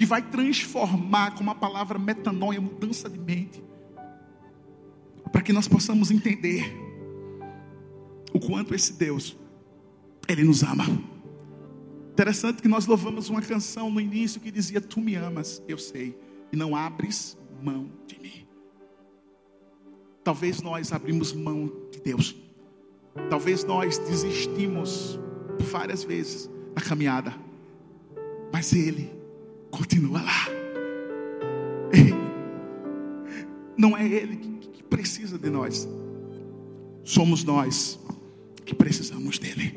que 0.00 0.06
vai 0.06 0.22
transformar 0.22 1.34
com 1.34 1.42
uma 1.42 1.54
palavra 1.54 1.98
metanoia, 1.98 2.58
mudança 2.58 3.06
de 3.06 3.18
mente, 3.18 3.62
para 5.30 5.42
que 5.42 5.52
nós 5.52 5.68
possamos 5.68 6.10
entender 6.10 6.74
o 8.32 8.40
quanto 8.40 8.74
esse 8.74 8.94
Deus, 8.94 9.36
Ele 10.26 10.42
nos 10.42 10.62
ama. 10.62 10.86
Interessante 12.12 12.62
que 12.62 12.66
nós 12.68 12.86
louvamos 12.86 13.28
uma 13.28 13.42
canção 13.42 13.90
no 13.90 14.00
início 14.00 14.40
que 14.40 14.50
dizia: 14.50 14.80
Tu 14.80 14.98
me 15.02 15.16
amas, 15.16 15.62
eu 15.68 15.76
sei, 15.76 16.18
e 16.50 16.56
não 16.56 16.74
abres 16.74 17.36
mão 17.62 17.90
de 18.06 18.18
mim. 18.18 18.46
Talvez 20.24 20.62
nós 20.62 20.94
abrimos 20.94 21.34
mão 21.34 21.70
de 21.92 22.00
Deus, 22.00 22.34
talvez 23.28 23.64
nós 23.64 23.98
desistimos 23.98 25.20
várias 25.58 26.02
vezes 26.02 26.48
na 26.74 26.80
caminhada, 26.80 27.34
mas 28.50 28.72
Ele 28.72 29.19
continua 29.70 30.22
lá. 30.22 30.48
Não 33.76 33.96
é 33.96 34.06
Ele 34.06 34.36
que 34.36 34.82
precisa 34.82 35.38
de 35.38 35.48
nós, 35.48 35.88
somos 37.02 37.44
nós 37.44 37.98
que 38.64 38.74
precisamos 38.74 39.38
dEle. 39.38 39.74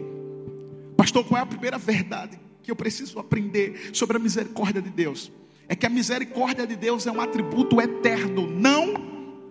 Pastor, 0.97 1.23
qual 1.23 1.39
é 1.39 1.43
a 1.43 1.45
primeira 1.45 1.77
verdade 1.77 2.39
que 2.61 2.69
eu 2.69 2.75
preciso 2.75 3.19
aprender 3.19 3.91
sobre 3.93 4.17
a 4.17 4.19
misericórdia 4.19 4.81
de 4.81 4.89
Deus? 4.89 5.31
É 5.67 5.75
que 5.75 5.85
a 5.85 5.89
misericórdia 5.89 6.67
de 6.67 6.75
Deus 6.75 7.07
é 7.07 7.11
um 7.11 7.21
atributo 7.21 7.79
eterno, 7.79 8.47
não 8.49 8.93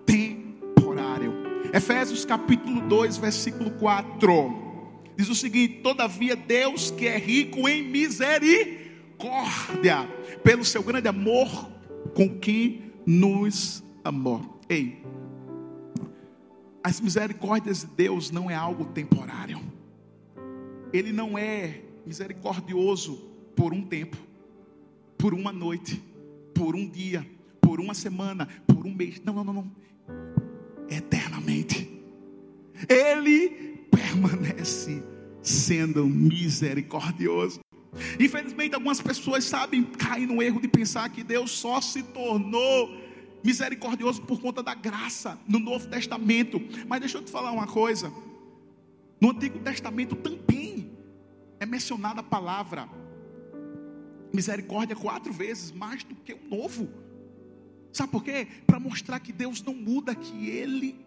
temporário. 0.04 1.32
Efésios 1.72 2.24
capítulo 2.24 2.82
2, 2.82 3.16
versículo 3.16 3.70
4. 3.72 4.62
Diz 5.16 5.28
o 5.28 5.34
seguinte: 5.34 5.80
Todavia, 5.82 6.36
Deus 6.36 6.90
que 6.90 7.06
é 7.06 7.16
rico 7.16 7.68
em 7.68 7.82
misericórdia 7.82 8.81
misericórdia, 9.22 10.08
pelo 10.42 10.64
seu 10.64 10.82
grande 10.82 11.08
amor 11.08 11.70
com 12.14 12.28
que 12.38 12.92
nos 13.06 13.82
amou. 14.02 14.60
Ei, 14.68 15.02
as 16.82 17.00
misericórdias 17.00 17.82
de 17.82 17.86
Deus 17.86 18.30
não 18.30 18.50
é 18.50 18.54
algo 18.54 18.86
temporário. 18.86 19.60
Ele 20.92 21.12
não 21.12 21.38
é 21.38 21.82
misericordioso 22.04 23.30
por 23.54 23.72
um 23.72 23.82
tempo, 23.82 24.16
por 25.16 25.32
uma 25.32 25.52
noite, 25.52 26.02
por 26.52 26.74
um 26.74 26.88
dia, 26.88 27.26
por 27.60 27.80
uma 27.80 27.94
semana, 27.94 28.48
por 28.66 28.84
um 28.86 28.92
mês. 28.92 29.22
Não, 29.24 29.34
não, 29.34 29.44
não, 29.44 29.52
não. 29.54 29.72
Eternamente. 30.90 31.88
Ele 32.88 33.86
permanece 33.90 35.02
sendo 35.40 36.06
misericordioso. 36.06 37.60
Infelizmente, 38.18 38.74
algumas 38.74 39.00
pessoas 39.00 39.44
sabem 39.44 39.84
cair 39.84 40.26
no 40.26 40.42
erro 40.42 40.60
de 40.60 40.68
pensar 40.68 41.08
que 41.10 41.22
Deus 41.22 41.50
só 41.50 41.80
se 41.80 42.02
tornou 42.02 42.90
misericordioso 43.44 44.22
por 44.22 44.40
conta 44.40 44.62
da 44.62 44.74
graça 44.74 45.38
no 45.46 45.58
Novo 45.58 45.86
Testamento. 45.88 46.60
Mas 46.86 47.00
deixa 47.00 47.18
eu 47.18 47.22
te 47.22 47.30
falar 47.30 47.52
uma 47.52 47.66
coisa: 47.66 48.12
no 49.20 49.30
Antigo 49.30 49.58
Testamento 49.58 50.16
também 50.16 50.90
é 51.60 51.66
mencionada 51.66 52.20
a 52.20 52.24
palavra 52.24 52.88
misericórdia 54.32 54.96
quatro 54.96 55.32
vezes 55.32 55.70
mais 55.70 56.02
do 56.02 56.14
que 56.14 56.32
o 56.32 56.40
Novo. 56.48 56.88
Sabe 57.92 58.10
por 58.10 58.24
quê? 58.24 58.48
Para 58.66 58.80
mostrar 58.80 59.20
que 59.20 59.32
Deus 59.32 59.62
não 59.62 59.74
muda, 59.74 60.14
que 60.14 60.48
Ele. 60.48 61.04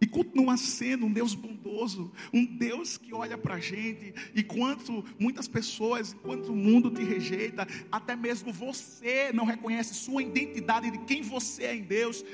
E 0.00 0.06
continua 0.06 0.56
sendo 0.56 1.06
um 1.06 1.12
Deus 1.12 1.34
bondoso, 1.34 2.12
um 2.32 2.44
Deus 2.44 2.96
que 2.96 3.12
olha 3.12 3.36
para 3.36 3.54
a 3.54 3.60
gente. 3.60 4.14
Enquanto 4.34 5.04
muitas 5.18 5.48
pessoas, 5.48 6.12
enquanto 6.12 6.52
o 6.52 6.56
mundo 6.56 6.90
te 6.90 7.02
rejeita, 7.02 7.66
até 7.90 8.14
mesmo 8.14 8.52
você 8.52 9.32
não 9.32 9.44
reconhece 9.44 9.94
sua 9.94 10.22
identidade 10.22 10.90
de 10.90 10.98
quem 10.98 11.22
você 11.22 11.64
é 11.64 11.74
em 11.74 11.82
Deus, 11.82 12.24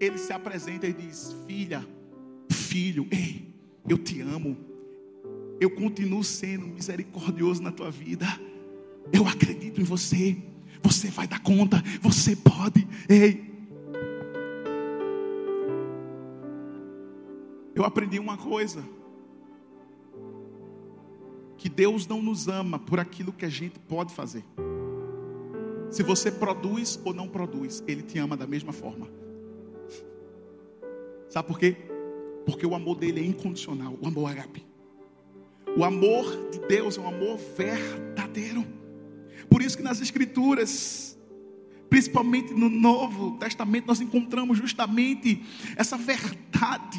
Ele 0.00 0.18
se 0.18 0.32
apresenta 0.32 0.86
e 0.86 0.92
diz: 0.92 1.36
Filha, 1.46 1.86
filho, 2.50 3.06
ei, 3.10 3.54
eu 3.88 3.98
te 3.98 4.20
amo. 4.20 4.56
Eu 5.60 5.70
continuo 5.70 6.24
sendo 6.24 6.66
misericordioso 6.66 7.62
na 7.62 7.70
tua 7.70 7.90
vida. 7.90 8.26
Eu 9.12 9.28
acredito 9.28 9.80
em 9.80 9.84
você. 9.84 10.36
Você 10.82 11.08
vai 11.08 11.28
dar 11.28 11.40
conta. 11.40 11.80
Você 12.00 12.34
pode. 12.34 12.86
Ei, 13.08 13.51
Eu 17.74 17.84
aprendi 17.84 18.18
uma 18.18 18.36
coisa: 18.36 18.84
que 21.56 21.68
Deus 21.68 22.06
não 22.06 22.20
nos 22.20 22.48
ama 22.48 22.78
por 22.78 22.98
aquilo 22.98 23.32
que 23.32 23.44
a 23.44 23.48
gente 23.48 23.78
pode 23.78 24.12
fazer. 24.12 24.44
Se 25.90 26.02
você 26.02 26.30
produz 26.30 26.98
ou 27.04 27.14
não 27.14 27.28
produz, 27.28 27.84
Ele 27.86 28.02
te 28.02 28.18
ama 28.18 28.36
da 28.36 28.46
mesma 28.46 28.72
forma. 28.72 29.08
Sabe 31.28 31.48
por 31.48 31.58
quê? 31.58 31.76
Porque 32.44 32.66
o 32.66 32.74
amor 32.74 32.96
dele 32.96 33.20
é 33.20 33.24
incondicional, 33.24 33.96
o 34.00 34.06
amor 34.06 34.30
ágape. 34.30 34.66
O 35.76 35.84
amor 35.84 36.50
de 36.50 36.58
Deus 36.66 36.98
é 36.98 37.00
um 37.00 37.08
amor 37.08 37.38
verdadeiro. 37.56 38.66
Por 39.48 39.62
isso 39.62 39.76
que 39.76 39.82
nas 39.82 40.00
Escrituras, 40.00 41.18
principalmente 41.88 42.52
no 42.52 42.68
Novo 42.68 43.38
Testamento, 43.38 43.86
nós 43.86 44.00
encontramos 44.00 44.58
justamente 44.58 45.42
essa 45.76 45.96
verdade 45.96 46.51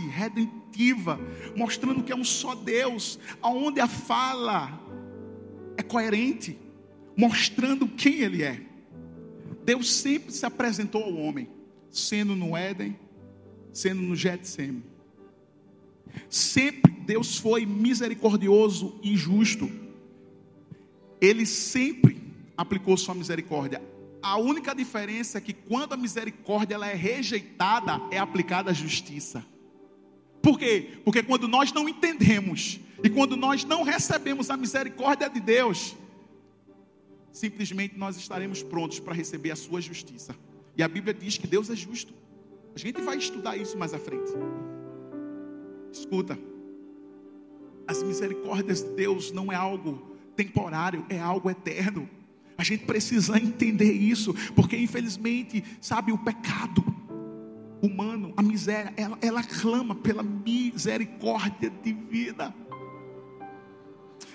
redentiva, 0.09 1.19
mostrando 1.55 2.03
que 2.03 2.11
é 2.11 2.15
um 2.15 2.23
só 2.23 2.55
Deus, 2.55 3.19
aonde 3.41 3.79
a 3.79 3.87
fala 3.87 4.81
é 5.77 5.83
coerente, 5.83 6.57
mostrando 7.15 7.87
quem 7.87 8.21
Ele 8.21 8.43
é. 8.43 8.61
Deus 9.63 9.91
sempre 9.91 10.31
se 10.31 10.45
apresentou 10.45 11.03
ao 11.03 11.15
homem, 11.15 11.49
sendo 11.89 12.35
no 12.35 12.55
Éden, 12.55 12.97
sendo 13.71 14.01
no 14.01 14.15
Getsemane. 14.15 14.83
Sempre 16.29 16.91
Deus 16.91 17.37
foi 17.37 17.65
misericordioso 17.65 18.99
e 19.01 19.15
justo. 19.15 19.69
Ele 21.19 21.45
sempre 21.45 22.21
aplicou 22.57 22.95
sua 22.97 23.15
misericórdia 23.15 23.81
a 24.23 24.37
única 24.37 24.73
diferença 24.73 25.37
é 25.37 25.41
que 25.41 25.51
quando 25.51 25.91
a 25.91 25.97
misericórdia 25.97 26.75
ela 26.75 26.87
é 26.87 26.95
rejeitada, 26.95 27.99
é 28.09 28.17
aplicada 28.17 28.71
a 28.71 28.73
justiça. 28.73 29.45
Por 30.43 30.59
quê? 30.59 30.89
Porque 31.05 31.23
quando 31.23 31.47
nós 31.47 31.71
não 31.71 31.87
entendemos 31.87 32.77
e 33.01 33.09
quando 33.09 33.37
nós 33.37 33.63
não 33.63 33.81
recebemos 33.81 34.49
a 34.49 34.57
misericórdia 34.57 35.29
de 35.29 35.39
Deus, 35.39 35.95
simplesmente 37.31 37.97
nós 37.97 38.17
estaremos 38.17 38.61
prontos 38.61 38.99
para 38.99 39.13
receber 39.13 39.51
a 39.51 39.55
sua 39.55 39.79
justiça. 39.79 40.35
E 40.75 40.83
a 40.83 40.87
Bíblia 40.89 41.13
diz 41.13 41.37
que 41.37 41.47
Deus 41.47 41.69
é 41.69 41.75
justo. 41.77 42.13
A 42.75 42.77
gente 42.77 43.01
vai 43.01 43.15
estudar 43.15 43.55
isso 43.55 43.77
mais 43.77 43.93
à 43.93 43.97
frente. 43.97 44.33
Escuta, 45.93 46.37
as 47.87 48.03
misericórdias 48.03 48.81
de 48.81 48.89
Deus 48.89 49.31
não 49.31 49.49
é 49.49 49.55
algo 49.55 50.17
temporário, 50.35 51.05
é 51.07 51.19
algo 51.19 51.49
eterno. 51.49 52.09
A 52.57 52.65
gente 52.65 52.83
precisa 52.83 53.37
entender 53.37 53.93
isso, 53.93 54.33
porque 54.53 54.75
infelizmente, 54.75 55.63
sabe, 55.79 56.11
o 56.11 56.17
pecado 56.17 56.92
humano, 57.83 58.33
a 58.37 58.41
miséria, 58.41 58.93
ela, 58.95 59.17
ela 59.21 59.43
clama 59.43 59.93
pela 59.93 60.23
misericórdia 60.23 61.69
divina. 61.83 62.55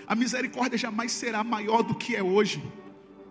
A 0.06 0.14
misericórdia 0.14 0.76
jamais 0.76 1.12
será 1.12 1.42
maior 1.42 1.82
do 1.82 1.94
que 1.94 2.14
é 2.14 2.22
hoje, 2.22 2.62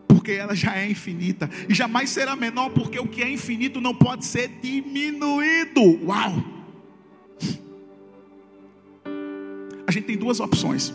porque 0.08 0.32
ela 0.32 0.56
já 0.56 0.76
é 0.76 0.90
infinita, 0.90 1.48
e 1.70 1.74
jamais 1.76 2.10
será 2.10 2.36
menor, 2.36 2.72
porque 2.72 3.00
o 3.00 3.08
que 3.08 3.22
é 3.22 3.30
infinito 3.30 3.80
não 3.80 3.94
pode 3.94 4.26
ser 4.26 4.48
diminuído. 4.60 5.82
Uau! 6.04 6.44
A 9.86 9.92
gente 9.92 10.06
tem 10.06 10.18
duas 10.18 10.40
opções 10.40 10.92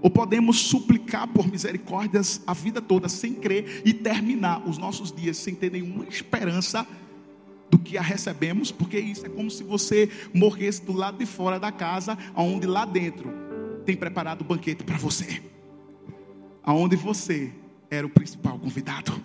ou 0.00 0.10
podemos 0.10 0.60
suplicar 0.60 1.26
por 1.26 1.50
misericórdias 1.50 2.40
a 2.46 2.54
vida 2.54 2.80
toda 2.80 3.08
sem 3.08 3.34
crer 3.34 3.82
e 3.84 3.92
terminar 3.92 4.68
os 4.68 4.78
nossos 4.78 5.10
dias 5.10 5.36
sem 5.38 5.54
ter 5.54 5.72
nenhuma 5.72 6.04
esperança 6.04 6.86
do 7.70 7.78
que 7.78 7.98
a 7.98 8.02
recebemos, 8.02 8.70
porque 8.70 8.98
isso 8.98 9.26
é 9.26 9.28
como 9.28 9.50
se 9.50 9.62
você 9.62 10.10
morresse 10.32 10.82
do 10.82 10.92
lado 10.92 11.18
de 11.18 11.26
fora 11.26 11.58
da 11.58 11.70
casa, 11.70 12.16
aonde 12.34 12.66
lá 12.66 12.84
dentro 12.84 13.32
tem 13.84 13.96
preparado 13.96 14.42
o 14.42 14.44
banquete 14.44 14.84
para 14.84 14.96
você. 14.96 15.42
Aonde 16.62 16.96
você 16.96 17.52
era 17.90 18.06
o 18.06 18.10
principal 18.10 18.58
convidado. 18.58 19.18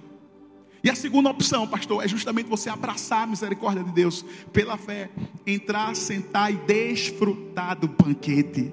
E 0.84 0.90
a 0.90 0.96
segunda 0.96 1.30
opção, 1.30 1.66
pastor, 1.66 2.04
é 2.04 2.08
justamente 2.08 2.50
você 2.50 2.70
abraçar 2.70 3.24
a 3.24 3.28
misericórdia 3.28 3.84
de 3.84 3.92
Deus 3.92 4.26
pela 4.52 4.78
fé, 4.78 5.10
entrar, 5.48 5.96
sentar 5.96 6.54
e 6.54 6.58
desfrutar 6.58 7.80
do 7.80 7.88
banquete. 7.88 8.72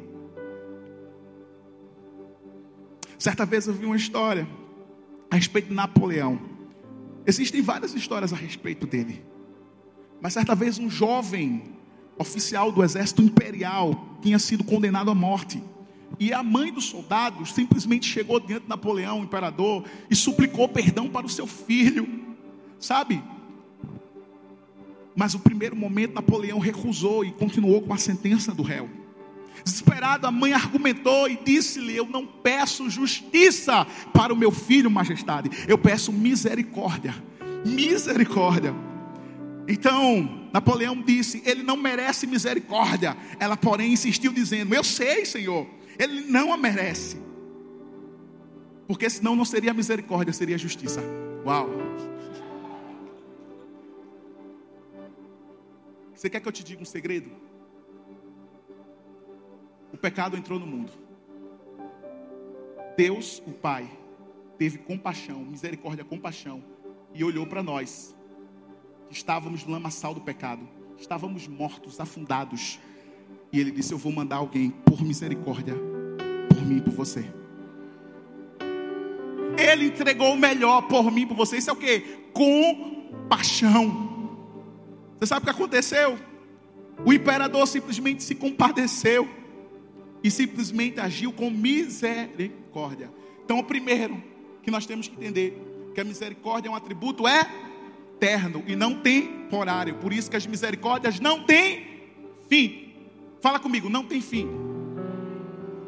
Certa 3.17 3.45
vez 3.45 3.69
eu 3.69 3.75
vi 3.75 3.87
uma 3.87 3.97
história 3.97 4.49
a 5.31 5.37
respeito 5.37 5.69
de 5.69 5.75
Napoleão. 5.75 6.41
Existem 7.25 7.63
várias 7.63 7.95
histórias 7.95 8.33
a 8.33 8.37
respeito 8.37 8.87
dele. 8.87 9.30
Mas 10.21 10.35
certa 10.35 10.55
vez 10.55 10.79
um 10.79 10.91
jovem 10.91 11.63
oficial 12.19 12.71
do 12.71 12.85
exército 12.85 13.23
imperial 13.23 14.19
tinha 14.21 14.39
sido 14.39 14.63
condenado 14.63 15.11
à 15.11 15.15
morte. 15.15 15.63
E 16.19 16.33
a 16.33 16.43
mãe 16.43 16.73
dos 16.73 16.85
soldados 16.85 17.53
simplesmente 17.53 18.07
chegou 18.07 18.39
diante 18.39 18.65
de 18.65 18.69
Napoleão, 18.69 19.21
o 19.21 19.25
imperador, 19.25 19.85
e 20.11 20.15
suplicou 20.15 20.69
perdão 20.69 21.09
para 21.09 21.25
o 21.25 21.31
seu 21.31 21.47
filho. 21.47 22.07
Sabe? 22.79 23.23
Mas 25.17 25.33
no 25.33 25.41
primeiro 25.41 25.75
momento 25.75 26.15
Napoleão 26.15 26.59
recusou 26.59 27.25
e 27.25 27.33
continuou 27.33 27.81
com 27.83 27.95
a 27.95 27.99
sentença 27.99 28.53
do 28.53 28.63
réu. 28.63 28.89
Desesperado, 29.65 30.27
a 30.27 30.31
mãe 30.31 30.53
argumentou 30.53 31.29
e 31.29 31.39
disse-lhe: 31.43 31.97
Eu 31.97 32.07
não 32.07 32.27
peço 32.27 32.89
justiça 32.89 33.87
para 34.13 34.33
o 34.33 34.37
meu 34.37 34.51
filho, 34.51 34.91
majestade, 34.91 35.51
eu 35.67 35.79
peço 35.79 36.13
misericórdia. 36.13 37.15
Misericórdia. 37.65 38.75
Então, 39.69 40.49
Napoleão 40.53 41.01
disse: 41.01 41.43
Ele 41.45 41.63
não 41.63 41.77
merece 41.77 42.27
misericórdia. 42.27 43.17
Ela, 43.39 43.57
porém, 43.57 43.93
insistiu, 43.93 44.33
dizendo: 44.33 44.75
Eu 44.75 44.85
sei, 44.85 45.25
Senhor, 45.25 45.67
ele 45.99 46.23
não 46.23 46.53
a 46.53 46.57
merece. 46.57 47.21
Porque 48.87 49.09
senão 49.09 49.37
não 49.37 49.45
seria 49.45 49.73
misericórdia, 49.73 50.33
seria 50.33 50.59
justiça. 50.59 51.01
Uau. 51.45 51.69
Você 56.15 56.29
quer 56.29 56.41
que 56.41 56.49
eu 56.49 56.53
te 56.53 56.65
diga 56.65 56.83
um 56.83 56.85
segredo? 56.85 57.31
o 59.93 59.97
pecado 59.97 60.37
entrou 60.37 60.59
no 60.59 60.67
mundo. 60.67 60.93
Deus, 62.97 63.43
o 63.47 63.53
Pai, 63.53 63.89
teve 64.59 64.79
compaixão, 64.79 65.41
misericórdia, 65.45 66.05
compaixão, 66.05 66.63
e 67.15 67.25
olhou 67.25 67.47
para 67.47 67.63
nós, 67.63 68.15
estávamos 69.11 69.65
no 69.65 69.73
lamaçal 69.73 70.15
do 70.15 70.21
pecado, 70.21 70.67
estávamos 70.99 71.49
mortos, 71.49 72.01
afundados, 72.01 72.79
e 73.53 73.59
Ele 73.59 73.71
disse: 73.71 73.93
Eu 73.93 73.99
vou 73.99 74.13
mandar 74.13 74.37
alguém 74.37 74.71
por 74.71 75.03
misericórdia, 75.03 75.75
por 76.49 76.65
mim 76.65 76.79
e 76.79 76.81
por 76.81 76.93
você. 76.93 77.25
Ele 79.59 79.87
entregou 79.87 80.33
o 80.33 80.39
melhor 80.39 80.83
por 80.83 81.11
mim 81.11 81.23
e 81.23 81.27
por 81.27 81.37
você. 81.37 81.59
Isso 81.59 81.71
é 81.71 81.73
o 81.73 81.77
que? 81.77 82.01
Compaixão. 82.33 84.09
Você 85.19 85.27
sabe 85.27 85.43
o 85.43 85.45
que 85.45 85.51
aconteceu? 85.51 86.19
O 87.05 87.13
imperador 87.13 87.67
simplesmente 87.67 88.23
se 88.23 88.35
compadeceu 88.35 89.29
e 90.23 90.31
simplesmente 90.31 91.01
agiu 91.01 91.33
com 91.33 91.51
misericórdia. 91.51 93.11
Então, 93.45 93.59
o 93.59 93.65
primeiro 93.65 94.23
que 94.63 94.71
nós 94.71 94.87
temos 94.87 95.09
que 95.09 95.15
entender 95.15 95.91
que 95.95 96.01
a 96.01 96.05
misericórdia 96.05 96.69
é 96.69 96.71
um 96.71 96.75
atributo 96.75 97.27
eterno 98.21 98.63
e 98.67 98.77
não 98.77 98.95
temporário. 98.95 99.95
Por 99.95 100.13
isso 100.13 100.31
que 100.31 100.37
as 100.37 100.47
misericórdias 100.47 101.19
não 101.19 101.43
têm 101.43 101.87
fim. 102.49 102.93
Fala 103.41 103.59
comigo, 103.59 103.89
não 103.89 104.05
tem 104.05 104.21
fim. 104.21 104.47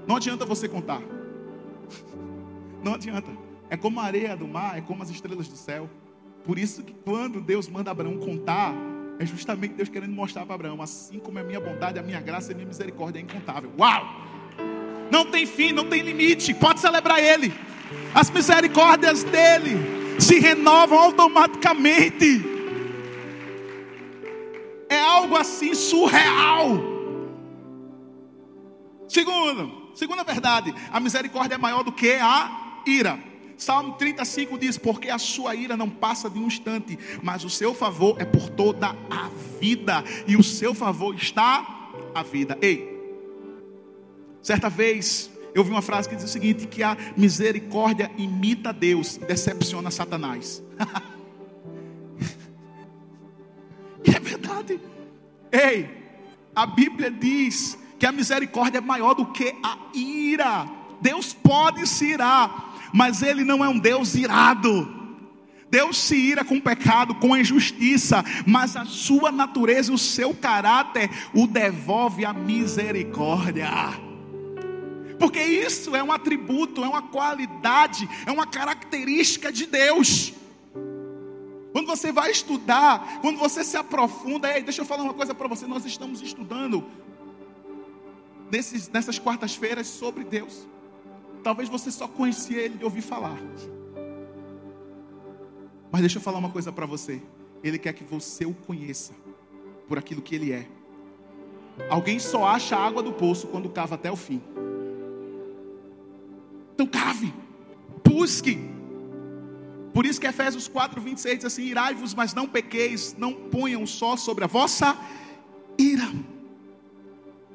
Não 0.07 0.17
adianta 0.17 0.47
você 0.47 0.67
contar. 0.67 1.03
Não 2.83 2.95
adianta. 2.95 3.31
É 3.71 3.77
como 3.77 4.01
a 4.01 4.03
areia 4.03 4.37
do 4.37 4.49
mar, 4.49 4.77
é 4.77 4.81
como 4.81 5.05
as 5.05 5.09
estrelas 5.09 5.47
do 5.47 5.57
céu. 5.57 5.89
Por 6.45 6.59
isso 6.59 6.83
que 6.83 6.93
quando 6.93 7.41
Deus 7.41 7.69
manda 7.69 7.93
Abraão 7.93 8.19
contar, 8.19 8.75
é 9.21 9.25
justamente 9.25 9.75
Deus 9.75 9.89
querendo 9.89 10.13
mostrar 10.13 10.45
para 10.45 10.57
Abraão, 10.57 10.83
assim 10.83 11.21
como 11.21 11.39
a 11.39 11.45
minha 11.45 11.61
bondade, 11.61 11.97
a 12.01 12.03
minha 12.03 12.21
graça 12.21 12.51
e 12.51 12.55
a 12.55 12.57
minha 12.57 12.67
misericórdia 12.67 13.21
é 13.21 13.23
incontável. 13.23 13.71
Uau! 13.79 14.05
Não 15.13 15.25
tem 15.25 15.47
fim, 15.47 15.71
não 15.71 15.89
tem 15.89 16.03
limite. 16.03 16.53
Pode 16.55 16.81
celebrar 16.81 17.23
Ele. 17.23 17.55
As 18.13 18.29
misericórdias 18.31 19.23
dele 19.23 20.02
se 20.23 20.39
renovam 20.39 20.99
automaticamente. 20.99 22.43
É 24.89 25.01
algo 25.01 25.37
assim 25.37 25.75
surreal. 25.75 26.93
Segundo, 29.09 29.91
segunda 29.95 30.23
verdade, 30.23 30.73
a 30.91 31.01
misericórdia 31.01 31.57
é 31.57 31.59
maior 31.59 31.83
do 31.83 31.93
que 31.93 32.13
a 32.13 32.83
ira. 32.87 33.19
Salmo 33.57 33.95
35 33.95 34.59
diz: 34.59 34.79
Porque 34.79 35.11
a 35.11 35.19
sua 35.19 35.55
ira 35.55 35.77
não 35.77 35.91
passa 35.91 36.31
de 36.31 36.39
um 36.39 36.47
instante, 36.47 36.99
mas 37.23 37.45
o 37.45 37.51
seu 37.51 37.75
favor 37.75 38.21
é 38.21 38.25
por 38.25 38.49
toda 38.49 38.89
a 39.11 39.31
vida, 39.61 40.05
e 40.27 40.37
o 40.37 40.43
seu 40.43 40.75
favor 40.75 41.15
está 41.15 41.91
a 42.15 42.23
vida. 42.23 42.57
Ei, 42.61 42.89
certa 44.41 44.69
vez 44.69 45.32
eu 45.55 45.63
vi 45.63 45.71
uma 45.71 45.83
frase 45.83 46.09
que 46.09 46.17
diz 46.17 46.25
o 46.25 46.29
seguinte: 46.29 46.67
que 46.67 46.83
a 46.83 46.97
misericórdia 47.17 48.11
imita 48.17 48.73
Deus, 48.73 49.19
decepciona 49.19 49.91
Satanás. 49.91 50.63
é 54.05 54.19
verdade. 54.19 54.81
Ei, 55.51 55.91
a 56.55 56.67
Bíblia 56.67 57.11
diz 57.11 57.79
que 57.99 58.07
a 58.07 58.13
misericórdia 58.13 58.79
é 58.79 58.81
maior 58.81 59.13
do 59.15 59.27
que 59.27 59.55
a 59.63 59.77
ira. 59.95 60.67
Deus 61.01 61.35
pode 61.35 61.87
se 61.87 62.07
irar, 62.07 62.91
mas 62.93 63.23
Ele 63.23 63.45
não 63.45 63.65
é 63.65 63.69
um 63.69 63.79
Deus 63.79 64.15
irado. 64.15 65.01
Deus 65.71 65.99
se 65.99 66.17
ira 66.17 66.45
com 66.45 66.61
pecado, 66.61 67.15
com 67.15 67.37
injustiça, 67.37 68.25
mas 68.47 68.77
a 68.77 68.85
sua 68.85 69.33
natureza, 69.33 69.93
o 69.93 69.99
seu 69.99 70.35
caráter, 70.35 71.11
o 71.35 71.47
devolve 71.47 72.27
a 72.27 72.33
misericórdia 72.33 74.12
porque 75.23 75.41
isso 75.41 75.95
é 75.95 76.03
um 76.03 76.11
atributo, 76.11 76.83
é 76.83 76.89
uma 76.89 77.01
qualidade, 77.01 78.09
é 78.27 78.33
uma 78.33 78.45
característica 78.45 79.53
de 79.53 79.67
Deus. 79.67 80.35
Quando 81.71 81.87
você 81.87 82.11
vai 82.11 82.33
estudar, 82.33 83.21
quando 83.21 83.39
você 83.39 83.63
se 83.63 83.77
aprofunda, 83.77 84.53
ei, 84.53 84.65
deixa 84.65 84.81
eu 84.81 84.85
falar 84.85 85.05
uma 85.05 85.15
coisa 85.15 85.33
para 85.33 85.47
você, 85.47 85.65
nós 85.65 85.87
estamos 85.87 86.21
estudando 86.21 86.85
nesses, 88.51 88.89
nessas 88.89 89.17
quartas-feiras 89.17 89.87
sobre 89.87 90.25
Deus. 90.25 90.67
Talvez 91.45 91.69
você 91.69 91.93
só 91.93 92.09
conhecia 92.09 92.61
Ele 92.61 92.79
de 92.79 92.85
ouvir 92.85 93.03
falar. 93.03 93.39
Mas 95.93 96.01
deixa 96.01 96.19
eu 96.19 96.23
falar 96.23 96.39
uma 96.39 96.51
coisa 96.51 96.73
para 96.73 96.85
você. 96.85 97.23
Ele 97.63 97.79
quer 97.79 97.93
que 97.93 98.03
você 98.03 98.45
o 98.45 98.55
conheça 98.55 99.13
por 99.87 99.99
aquilo 99.99 100.21
que 100.21 100.35
Ele 100.35 100.51
é. 100.51 100.67
Alguém 101.89 102.19
só 102.19 102.45
acha 102.45 102.75
a 102.77 102.85
água 102.85 103.05
do 103.05 103.13
poço 103.13 103.47
quando 103.47 103.69
cava 103.69 103.95
até 103.95 104.11
o 104.11 104.17
fim. 104.17 104.43
Então 106.75 106.87
cave, 106.87 107.33
busque. 108.05 108.59
Por 109.93 110.07
isso 110.07 110.21
que 110.21 110.27
Efésios 110.27 110.69
4, 110.69 111.01
26 111.01 111.37
diz 111.37 111.45
assim: 111.45 111.65
Irai-vos, 111.65 112.15
mas 112.15 112.35
não 112.35 112.49
pequeis, 112.49 113.15
não 113.19 113.33
ponham 113.33 113.87
só 113.87 114.17
sobre 114.17 114.45
a 114.45 114.47
vossa 114.47 114.97
ira. 115.79 116.11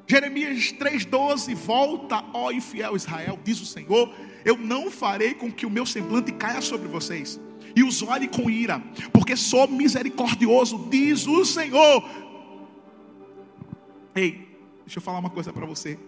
Jeremias 0.06 0.72
3,12: 0.72 1.54
Volta, 1.54 2.24
ó 2.32 2.50
infiel 2.50 2.96
Israel, 2.96 3.38
diz 3.44 3.60
o 3.60 3.66
Senhor: 3.66 4.12
Eu 4.44 4.56
não 4.56 4.90
farei 4.90 5.34
com 5.34 5.50
que 5.50 5.66
o 5.66 5.70
meu 5.70 5.84
semblante 5.84 6.32
caia 6.32 6.60
sobre 6.60 6.88
vocês, 6.88 7.40
e 7.74 7.82
os 7.82 8.02
olhe 8.02 8.28
com 8.28 8.48
ira, 8.48 8.80
porque 9.12 9.36
sou 9.36 9.68
misericordioso, 9.68 10.86
diz 10.88 11.26
o 11.26 11.44
Senhor. 11.44 12.04
Ei, 14.14 14.48
deixa 14.84 14.98
eu 14.98 15.02
falar 15.02 15.18
uma 15.18 15.30
coisa 15.30 15.52
para 15.52 15.66
você. 15.66 15.98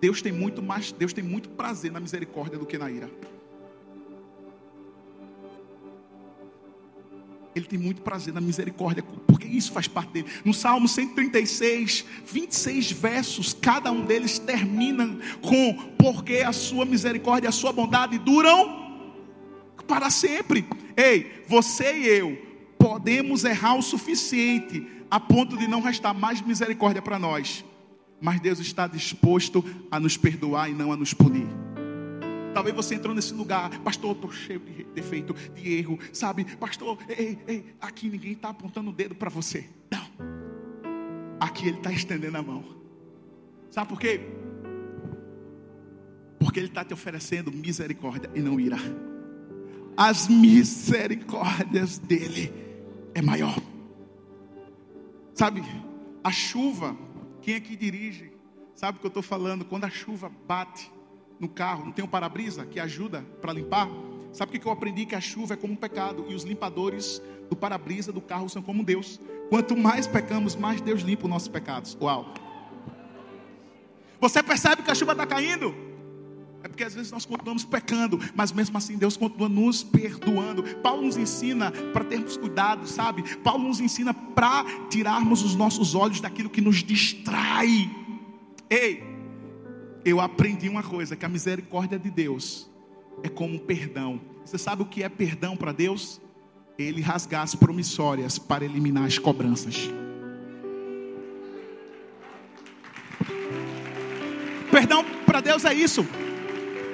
Deus 0.00 0.22
tem 0.22 0.32
muito 0.32 0.62
mais, 0.62 0.92
Deus 0.92 1.12
tem 1.12 1.24
muito 1.24 1.48
prazer 1.50 1.90
na 1.90 2.00
misericórdia 2.00 2.58
do 2.58 2.66
que 2.66 2.78
na 2.78 2.90
ira. 2.90 3.10
Ele 7.54 7.66
tem 7.66 7.78
muito 7.78 8.02
prazer 8.02 8.32
na 8.32 8.40
misericórdia, 8.40 9.02
porque 9.26 9.48
isso 9.48 9.72
faz 9.72 9.88
parte 9.88 10.12
dele. 10.12 10.28
No 10.44 10.54
Salmo 10.54 10.86
136, 10.86 12.04
26 12.24 12.92
versos, 12.92 13.52
cada 13.52 13.90
um 13.90 14.04
deles 14.04 14.38
termina 14.38 15.18
com: 15.40 15.74
Porque 15.98 16.36
a 16.36 16.52
sua 16.52 16.84
misericórdia 16.84 17.48
e 17.48 17.50
a 17.50 17.52
sua 17.52 17.72
bondade 17.72 18.18
duram 18.18 18.86
para 19.88 20.10
sempre. 20.10 20.66
Ei, 20.96 21.42
você 21.48 21.98
e 21.98 22.06
eu 22.06 22.38
podemos 22.78 23.44
errar 23.44 23.74
o 23.74 23.82
suficiente 23.82 24.86
a 25.10 25.18
ponto 25.18 25.56
de 25.56 25.66
não 25.66 25.80
restar 25.80 26.14
mais 26.14 26.40
misericórdia 26.40 27.02
para 27.02 27.18
nós 27.18 27.64
mas 28.20 28.40
Deus 28.40 28.58
está 28.58 28.86
disposto 28.86 29.64
a 29.90 30.00
nos 30.00 30.16
perdoar 30.16 30.70
e 30.70 30.74
não 30.74 30.92
a 30.92 30.96
nos 30.96 31.14
punir. 31.14 31.46
Talvez 32.52 32.74
você 32.74 32.96
entrou 32.96 33.14
nesse 33.14 33.32
lugar, 33.34 33.78
pastor, 33.80 34.16
estou 34.16 34.32
cheio 34.32 34.58
de 34.60 34.84
defeito, 34.84 35.34
de 35.54 35.74
erro, 35.74 35.98
sabe? 36.12 36.44
Pastor, 36.56 36.98
ei, 37.08 37.38
ei, 37.46 37.74
aqui 37.80 38.08
ninguém 38.08 38.32
está 38.32 38.48
apontando 38.48 38.90
o 38.90 38.92
dedo 38.92 39.14
para 39.14 39.30
você. 39.30 39.68
Não. 39.90 40.08
Aqui 41.38 41.68
Ele 41.68 41.76
está 41.76 41.92
estendendo 41.92 42.36
a 42.36 42.42
mão. 42.42 42.64
Sabe 43.70 43.88
por 43.88 44.00
quê? 44.00 44.20
Porque 46.40 46.58
Ele 46.58 46.68
está 46.68 46.84
te 46.84 46.92
oferecendo 46.92 47.52
misericórdia 47.52 48.30
e 48.34 48.40
não 48.40 48.58
ira. 48.58 48.78
As 49.96 50.26
misericórdias 50.26 51.98
dele 51.98 52.52
é 53.14 53.22
maior. 53.22 53.56
Sabe, 55.34 55.62
a 56.24 56.32
chuva 56.32 56.96
quem 57.42 57.56
aqui 57.56 57.76
dirige 57.76 58.32
sabe 58.74 58.98
o 58.98 59.00
que 59.00 59.06
eu 59.06 59.08
estou 59.08 59.22
falando? 59.22 59.64
Quando 59.64 59.84
a 59.84 59.90
chuva 59.90 60.30
bate 60.46 60.90
no 61.38 61.48
carro, 61.48 61.84
não 61.84 61.92
tem 61.92 62.04
um 62.04 62.08
para-brisa 62.08 62.64
que 62.66 62.78
ajuda 62.78 63.22
para 63.40 63.52
limpar? 63.52 63.88
Sabe 64.32 64.56
o 64.56 64.60
que 64.60 64.66
eu 64.66 64.72
aprendi? 64.72 65.06
Que 65.06 65.14
a 65.14 65.20
chuva 65.20 65.54
é 65.54 65.56
como 65.56 65.72
um 65.72 65.76
pecado 65.76 66.26
e 66.28 66.34
os 66.34 66.44
limpadores 66.44 67.22
do 67.48 67.56
para-brisa 67.56 68.12
do 68.12 68.20
carro 68.20 68.48
são 68.48 68.62
como 68.62 68.84
Deus. 68.84 69.20
Quanto 69.48 69.76
mais 69.76 70.06
pecamos, 70.06 70.54
mais 70.54 70.80
Deus 70.80 71.00
limpa 71.02 71.24
os 71.24 71.30
nossos 71.30 71.48
pecados. 71.48 71.96
Uau! 72.00 72.34
Você 74.20 74.42
percebe 74.42 74.82
que 74.82 74.90
a 74.90 74.94
chuva 74.94 75.12
está 75.12 75.26
caindo? 75.26 75.87
É 76.62 76.68
porque 76.68 76.82
às 76.82 76.94
vezes 76.94 77.12
nós 77.12 77.24
continuamos 77.24 77.64
pecando, 77.64 78.18
mas 78.34 78.50
mesmo 78.50 78.76
assim 78.76 78.96
Deus 78.96 79.16
continua 79.16 79.48
nos 79.48 79.84
perdoando. 79.84 80.62
Paulo 80.78 81.02
nos 81.02 81.16
ensina 81.16 81.70
para 81.70 82.04
termos 82.04 82.36
cuidado, 82.36 82.86
sabe? 82.86 83.22
Paulo 83.38 83.68
nos 83.68 83.80
ensina 83.80 84.12
para 84.12 84.64
tirarmos 84.88 85.42
os 85.44 85.54
nossos 85.54 85.94
olhos 85.94 86.20
daquilo 86.20 86.50
que 86.50 86.60
nos 86.60 86.82
distrai. 86.82 87.90
Ei, 88.68 89.02
eu 90.04 90.20
aprendi 90.20 90.68
uma 90.68 90.82
coisa: 90.82 91.14
que 91.14 91.24
a 91.24 91.28
misericórdia 91.28 91.98
de 91.98 92.10
Deus 92.10 92.68
é 93.22 93.28
como 93.28 93.54
um 93.54 93.58
perdão. 93.58 94.20
Você 94.44 94.58
sabe 94.58 94.82
o 94.82 94.86
que 94.86 95.02
é 95.02 95.08
perdão 95.08 95.56
para 95.56 95.72
Deus? 95.72 96.20
Ele 96.76 97.00
rasgar 97.00 97.42
as 97.42 97.54
promissórias 97.54 98.38
para 98.38 98.64
eliminar 98.64 99.04
as 99.04 99.18
cobranças. 99.18 99.90
Perdão 104.70 105.04
para 105.26 105.40
Deus 105.40 105.64
é 105.64 105.74
isso. 105.74 106.06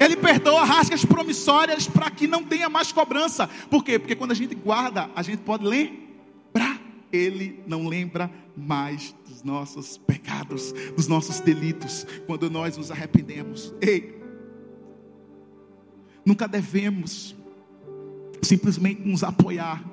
Ele 0.00 0.16
perdoa, 0.16 0.64
rasga 0.64 0.94
as 0.94 1.04
promissórias 1.04 1.86
para 1.86 2.10
que 2.10 2.26
não 2.26 2.42
tenha 2.42 2.68
mais 2.68 2.92
cobrança. 2.92 3.46
Por 3.70 3.84
quê? 3.84 3.98
Porque 3.98 4.14
quando 4.14 4.32
a 4.32 4.34
gente 4.34 4.54
guarda, 4.54 5.10
a 5.14 5.22
gente 5.22 5.40
pode 5.42 5.64
lembrar. 5.64 6.80
Ele 7.12 7.62
não 7.66 7.86
lembra 7.86 8.30
mais 8.56 9.14
dos 9.28 9.42
nossos 9.42 9.96
pecados, 9.98 10.72
dos 10.96 11.06
nossos 11.06 11.40
delitos, 11.40 12.04
quando 12.26 12.50
nós 12.50 12.76
nos 12.76 12.90
arrependemos. 12.90 13.72
Ei, 13.80 14.20
nunca 16.24 16.48
devemos 16.48 17.36
simplesmente 18.42 19.00
nos 19.02 19.22
apoiar, 19.22 19.84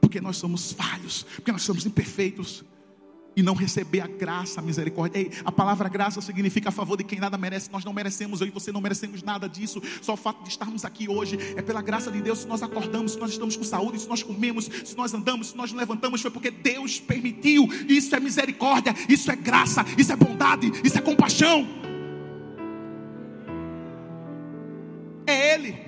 porque 0.00 0.20
nós 0.20 0.36
somos 0.36 0.72
falhos, 0.72 1.24
porque 1.34 1.50
nós 1.50 1.62
somos 1.62 1.84
imperfeitos 1.84 2.64
e 3.38 3.42
não 3.42 3.54
receber 3.54 4.00
a 4.00 4.08
graça, 4.08 4.58
a 4.58 4.62
misericórdia. 4.62 5.20
Ei, 5.20 5.30
a 5.44 5.52
palavra 5.52 5.88
graça 5.88 6.20
significa 6.20 6.70
a 6.70 6.72
favor 6.72 6.96
de 6.96 7.04
quem 7.04 7.20
nada 7.20 7.38
merece. 7.38 7.70
Nós 7.70 7.84
não 7.84 7.92
merecemos, 7.92 8.40
eu 8.40 8.48
e 8.48 8.50
você 8.50 8.72
não 8.72 8.80
merecemos 8.80 9.22
nada 9.22 9.48
disso. 9.48 9.80
Só 10.02 10.14
o 10.14 10.16
fato 10.16 10.42
de 10.42 10.48
estarmos 10.48 10.84
aqui 10.84 11.08
hoje 11.08 11.38
é 11.54 11.62
pela 11.62 11.80
graça 11.80 12.10
de 12.10 12.20
Deus. 12.20 12.40
Se 12.40 12.48
nós 12.48 12.64
acordamos, 12.64 13.12
se 13.12 13.18
nós 13.18 13.30
estamos 13.30 13.56
com 13.56 13.62
saúde, 13.62 14.00
se 14.00 14.08
nós 14.08 14.24
comemos, 14.24 14.64
se 14.64 14.96
nós 14.96 15.14
andamos, 15.14 15.50
se 15.50 15.56
nós 15.56 15.72
levantamos, 15.72 16.20
foi 16.20 16.32
porque 16.32 16.50
Deus 16.50 16.98
permitiu. 16.98 17.68
Isso 17.88 18.12
é 18.16 18.18
misericórdia, 18.18 18.92
isso 19.08 19.30
é 19.30 19.36
graça, 19.36 19.84
isso 19.96 20.12
é 20.12 20.16
bondade, 20.16 20.72
isso 20.82 20.98
é 20.98 21.00
compaixão. 21.00 21.64
É 25.28 25.54
Ele. 25.54 25.78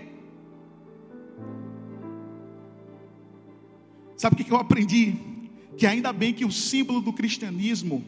Sabe 4.16 4.40
o 4.40 4.44
que 4.44 4.52
eu 4.52 4.56
aprendi? 4.56 5.29
Que 5.76 5.86
ainda 5.86 6.12
bem 6.12 6.32
que 6.32 6.44
o 6.44 6.52
símbolo 6.52 7.00
do 7.00 7.12
cristianismo 7.12 8.04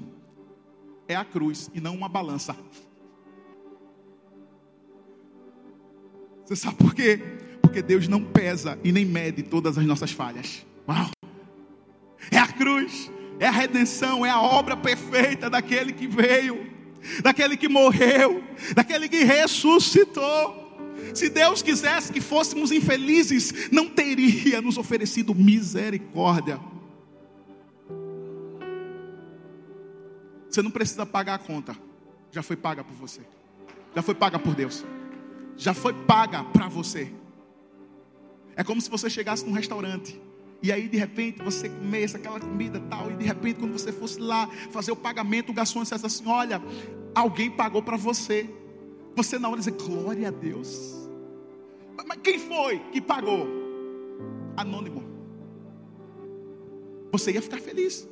é 1.08 1.14
a 1.14 1.24
cruz 1.24 1.70
e 1.74 1.80
não 1.80 1.94
uma 1.94 2.08
balança. 2.08 2.56
Você 6.44 6.56
sabe 6.56 6.76
por 6.76 6.94
quê? 6.94 7.20
Porque 7.60 7.80
Deus 7.80 8.08
não 8.08 8.22
pesa 8.22 8.78
e 8.84 8.92
nem 8.92 9.04
mede 9.04 9.42
todas 9.42 9.78
as 9.78 9.86
nossas 9.86 10.12
falhas. 10.12 10.66
Uau! 10.88 11.10
É 12.30 12.38
a 12.38 12.46
cruz, 12.46 13.10
é 13.38 13.46
a 13.46 13.50
redenção, 13.50 14.24
é 14.24 14.30
a 14.30 14.40
obra 14.40 14.76
perfeita 14.76 15.48
daquele 15.48 15.92
que 15.92 16.06
veio, 16.06 16.70
daquele 17.22 17.56
que 17.56 17.68
morreu, 17.68 18.42
daquele 18.74 19.08
que 19.08 19.24
ressuscitou. 19.24 20.60
Se 21.14 21.28
Deus 21.28 21.62
quisesse 21.62 22.12
que 22.12 22.20
fôssemos 22.20 22.70
infelizes, 22.70 23.70
não 23.70 23.88
teria 23.88 24.60
nos 24.60 24.76
oferecido 24.76 25.34
misericórdia. 25.34 26.60
Você 30.52 30.60
não 30.60 30.70
precisa 30.70 31.06
pagar 31.06 31.36
a 31.36 31.38
conta, 31.38 31.74
já 32.30 32.42
foi 32.42 32.56
paga 32.56 32.84
por 32.84 32.92
você, 32.92 33.22
já 33.96 34.02
foi 34.02 34.14
paga 34.14 34.38
por 34.38 34.54
Deus, 34.54 34.84
já 35.56 35.72
foi 35.72 35.94
paga 35.94 36.44
para 36.44 36.68
você. 36.68 37.10
É 38.54 38.62
como 38.62 38.78
se 38.78 38.90
você 38.90 39.08
chegasse 39.08 39.46
num 39.46 39.52
restaurante 39.52 40.20
e 40.62 40.70
aí 40.70 40.88
de 40.88 40.98
repente 40.98 41.42
você 41.42 41.70
comesse 41.70 42.16
aquela 42.16 42.38
comida 42.38 42.78
tal 42.90 43.10
e 43.10 43.16
de 43.16 43.24
repente 43.24 43.60
quando 43.60 43.72
você 43.72 43.90
fosse 43.90 44.20
lá 44.20 44.46
fazer 44.70 44.92
o 44.92 44.96
pagamento, 44.96 45.48
o 45.48 45.54
garçom 45.54 45.82
dissesse 45.84 46.04
assim: 46.04 46.28
"Olha, 46.28 46.60
alguém 47.14 47.50
pagou 47.50 47.82
para 47.82 47.96
você". 47.96 48.46
Você 49.16 49.38
na 49.38 49.48
hora 49.48 49.58
dizer 49.58 49.72
glória 49.72 50.28
a 50.28 50.30
Deus. 50.30 51.08
Mas 52.06 52.18
quem 52.22 52.38
foi 52.38 52.78
que 52.92 53.00
pagou? 53.00 53.46
Anônimo. 54.54 55.02
Você 57.10 57.32
ia 57.32 57.40
ficar 57.40 57.58
feliz 57.58 58.06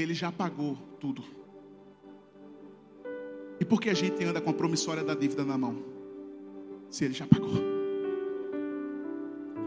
ele 0.00 0.14
já 0.14 0.30
pagou 0.30 0.76
tudo. 1.00 1.24
E 3.60 3.64
por 3.64 3.80
que 3.80 3.90
a 3.90 3.94
gente 3.94 4.22
anda 4.24 4.40
com 4.40 4.50
a 4.50 4.54
promissória 4.54 5.02
da 5.02 5.14
dívida 5.14 5.44
na 5.44 5.58
mão? 5.58 5.82
Se 6.88 7.04
ele 7.04 7.14
já 7.14 7.26
pagou. 7.26 7.50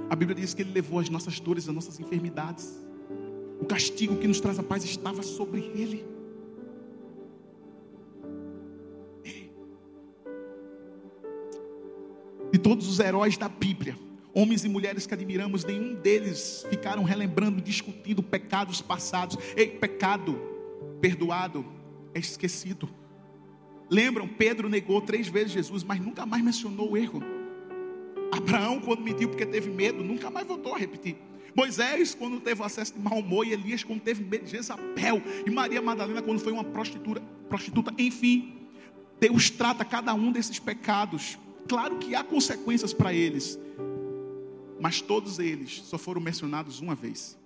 A 0.09 0.15
Bíblia 0.15 0.35
diz 0.35 0.53
que 0.53 0.61
ele 0.61 0.71
levou 0.71 0.99
as 0.99 1.09
nossas 1.09 1.39
dores, 1.39 1.67
as 1.67 1.75
nossas 1.75 1.99
enfermidades. 1.99 2.81
O 3.59 3.65
castigo 3.65 4.17
que 4.17 4.27
nos 4.27 4.39
traz 4.39 4.57
a 4.57 4.63
paz 4.63 4.83
estava 4.83 5.21
sobre 5.21 5.61
ele. 5.61 6.05
De 12.51 12.59
todos 12.59 12.87
os 12.89 12.99
heróis 12.99 13.37
da 13.37 13.47
Bíblia, 13.47 13.97
Homens 14.33 14.63
e 14.63 14.69
mulheres 14.69 15.05
que 15.05 15.13
admiramos, 15.13 15.65
nenhum 15.65 15.93
deles 15.95 16.65
ficaram 16.69 17.03
relembrando, 17.03 17.61
discutindo 17.61 18.23
pecados 18.23 18.81
passados. 18.81 19.37
Ei, 19.55 19.67
pecado 19.67 20.39
perdoado 21.01 21.65
é 22.13 22.19
esquecido. 22.19 22.89
Lembram? 23.89 24.27
Pedro 24.27 24.69
negou 24.69 25.01
três 25.01 25.27
vezes 25.27 25.51
Jesus, 25.51 25.83
mas 25.83 25.99
nunca 25.99 26.25
mais 26.25 26.41
mencionou 26.41 26.91
o 26.91 26.97
erro. 26.97 27.21
Abraão, 28.31 28.79
quando 28.79 29.01
mentiu 29.01 29.27
porque 29.27 29.45
teve 29.45 29.69
medo, 29.69 30.01
nunca 30.01 30.29
mais 30.29 30.47
voltou 30.47 30.73
a 30.73 30.77
repetir. 30.77 31.17
Moisés, 31.53 32.15
quando 32.15 32.39
teve 32.39 32.63
acesso 32.63 32.93
de 32.93 32.99
mau 32.99 33.19
humor, 33.19 33.45
e 33.45 33.51
Elias, 33.51 33.83
quando 33.83 33.99
teve 33.99 34.23
medo 34.23 34.45
de 34.45 34.51
Jezabel, 34.51 35.21
e 35.45 35.51
Maria 35.51 35.81
Madalena, 35.81 36.21
quando 36.21 36.39
foi 36.39 36.53
uma 36.53 36.63
prostituta, 36.63 37.21
prostituta. 37.49 37.93
Enfim, 37.97 38.55
Deus 39.19 39.49
trata 39.49 39.83
cada 39.83 40.13
um 40.13 40.31
desses 40.31 40.59
pecados. 40.59 41.37
Claro 41.67 41.97
que 41.97 42.15
há 42.15 42.23
consequências 42.23 42.93
para 42.93 43.13
eles, 43.13 43.59
mas 44.81 44.99
todos 44.99 45.37
eles 45.37 45.83
só 45.83 45.95
foram 45.95 46.19
mencionados 46.19 46.79
uma 46.79 46.95
vez. 46.95 47.37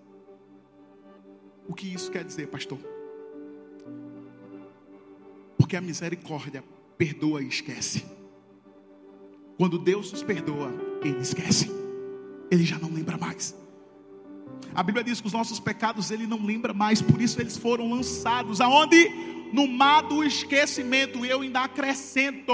O 1.67 1.73
que 1.73 1.93
isso 1.93 2.09
quer 2.09 2.23
dizer, 2.23 2.47
pastor? 2.47 2.79
Porque 5.57 5.75
a 5.75 5.81
misericórdia 5.81 6.63
perdoa 6.97 7.43
e 7.43 7.47
esquece. 7.49 8.05
Quando 9.57 9.77
Deus 9.77 10.13
nos 10.13 10.23
perdoa, 10.23 10.71
Ele 11.03 11.19
esquece. 11.19 11.69
Ele 12.49 12.63
já 12.63 12.79
não 12.79 12.93
lembra 12.93 13.17
mais. 13.17 13.53
A 14.73 14.81
Bíblia 14.81 15.03
diz 15.03 15.19
que 15.19 15.27
os 15.27 15.33
nossos 15.33 15.59
pecados 15.59 16.11
Ele 16.11 16.25
não 16.25 16.45
lembra 16.45 16.73
mais, 16.73 17.01
por 17.01 17.21
isso 17.21 17.41
eles 17.41 17.57
foram 17.57 17.91
lançados 17.91 18.61
aonde? 18.61 19.09
No 19.51 19.67
mar 19.67 20.03
do 20.03 20.23
esquecimento. 20.23 21.25
Eu 21.25 21.41
ainda 21.41 21.63
acrescento. 21.63 22.53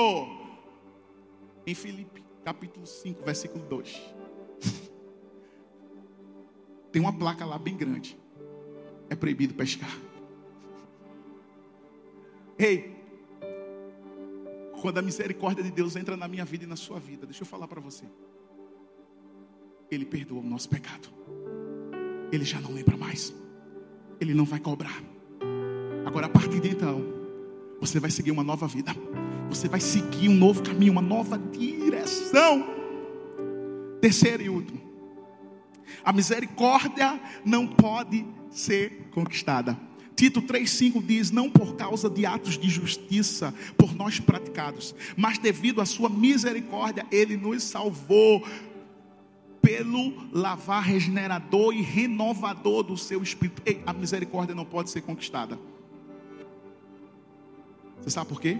Em 1.67 1.75
Filipe, 1.75 2.23
capítulo 2.43 2.87
5, 2.87 3.23
versículo 3.23 3.63
2. 3.65 4.21
Tem 6.91 7.01
uma 7.01 7.13
placa 7.13 7.45
lá 7.45 7.58
bem 7.58 7.75
grande. 7.75 8.17
É 9.10 9.15
proibido 9.15 9.54
pescar. 9.54 9.95
Ei, 12.58 12.95
quando 14.82 14.97
a 14.97 15.01
misericórdia 15.01 15.63
de 15.63 15.71
Deus 15.71 15.95
entra 15.95 16.17
na 16.17 16.27
minha 16.27 16.43
vida 16.43 16.63
e 16.63 16.67
na 16.67 16.75
sua 16.75 16.99
vida, 16.99 17.25
deixa 17.25 17.43
eu 17.43 17.47
falar 17.47 17.67
para 17.67 17.80
você. 17.80 18.06
Ele 19.89 20.06
perdoa 20.06 20.39
o 20.39 20.43
nosso 20.43 20.69
pecado. 20.69 21.10
Ele 22.32 22.45
já 22.45 22.60
não 22.60 22.71
lembra 22.71 22.97
mais. 22.97 23.34
Ele 24.19 24.34
não 24.34 24.45
vai 24.45 24.60
cobrar. 24.60 25.01
Agora, 26.06 26.27
a 26.27 26.30
partir 26.30 26.60
de 26.60 26.69
então, 26.69 27.04
você 27.80 27.99
vai 27.99 28.10
seguir 28.10 28.32
uma 28.32 28.43
nova 28.43 28.67
vida. 28.67 28.91
Você 29.49 29.67
vai 29.67 29.80
seguir 29.80 30.30
um 30.30 30.36
novo 30.36 30.63
caminho, 30.63 30.91
uma 30.91 31.01
nova 31.01 31.38
direção. 31.38 32.65
Terceiro 33.99 34.43
e 34.43 34.49
último. 34.49 34.90
A 36.03 36.11
misericórdia 36.11 37.19
não 37.45 37.67
pode 37.67 38.25
ser 38.49 39.09
conquistada. 39.11 39.77
Tito 40.15 40.41
3,5 40.41 41.03
diz: 41.03 41.31
Não 41.31 41.49
por 41.49 41.75
causa 41.75 42.09
de 42.09 42.25
atos 42.25 42.57
de 42.57 42.69
justiça 42.69 43.53
por 43.77 43.95
nós 43.95 44.19
praticados, 44.19 44.93
mas 45.15 45.37
devido 45.37 45.81
à 45.81 45.85
Sua 45.85 46.09
misericórdia, 46.09 47.05
Ele 47.11 47.37
nos 47.37 47.63
salvou 47.63 48.45
pelo 49.61 50.27
lavar 50.31 50.83
regenerador 50.83 51.73
e 51.73 51.81
renovador 51.81 52.83
do 52.83 52.97
seu 52.97 53.21
espírito. 53.21 53.61
Ei, 53.65 53.81
a 53.85 53.93
misericórdia 53.93 54.55
não 54.55 54.65
pode 54.65 54.89
ser 54.89 55.01
conquistada. 55.01 55.57
Você 58.01 58.09
sabe 58.09 58.29
por 58.29 58.41
quê? 58.41 58.59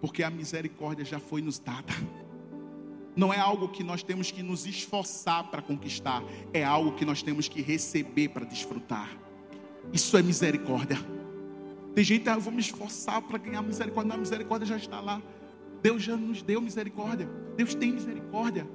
Porque 0.00 0.22
a 0.22 0.30
misericórdia 0.30 1.04
já 1.04 1.20
foi 1.20 1.40
nos 1.40 1.58
dada 1.58 1.92
não 3.18 3.34
é 3.34 3.38
algo 3.40 3.68
que 3.68 3.82
nós 3.82 4.00
temos 4.00 4.30
que 4.30 4.44
nos 4.44 4.64
esforçar 4.64 5.50
para 5.50 5.60
conquistar, 5.60 6.22
é 6.52 6.62
algo 6.62 6.92
que 6.92 7.04
nós 7.04 7.20
temos 7.20 7.48
que 7.48 7.60
receber 7.60 8.28
para 8.28 8.46
desfrutar. 8.46 9.10
Isso 9.92 10.16
é 10.16 10.22
misericórdia. 10.22 10.96
Tem 11.96 12.04
gente, 12.04 12.28
ah, 12.28 12.34
eu 12.34 12.40
vou 12.40 12.52
me 12.52 12.60
esforçar 12.60 13.20
para 13.22 13.36
ganhar 13.36 13.60
misericórdia. 13.60 14.08
Não, 14.10 14.14
a 14.14 14.20
misericórdia 14.20 14.66
já 14.66 14.76
está 14.76 15.00
lá. 15.00 15.20
Deus 15.82 16.00
já 16.00 16.16
nos 16.16 16.42
deu 16.42 16.60
misericórdia. 16.60 17.28
Deus 17.56 17.74
tem 17.74 17.90
misericórdia. 17.90 18.68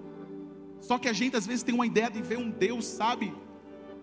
Só 0.82 0.97
que 0.97 1.08
a 1.08 1.13
gente 1.13 1.38
às 1.38 1.47
vezes 1.47 1.63
tem 1.63 1.73
uma 1.73 1.88
ideia 1.88 2.12
de 2.12 2.21
ver 2.21 2.38
um 2.38 2.49
Deus, 2.49 2.86
sabe? 2.86 3.34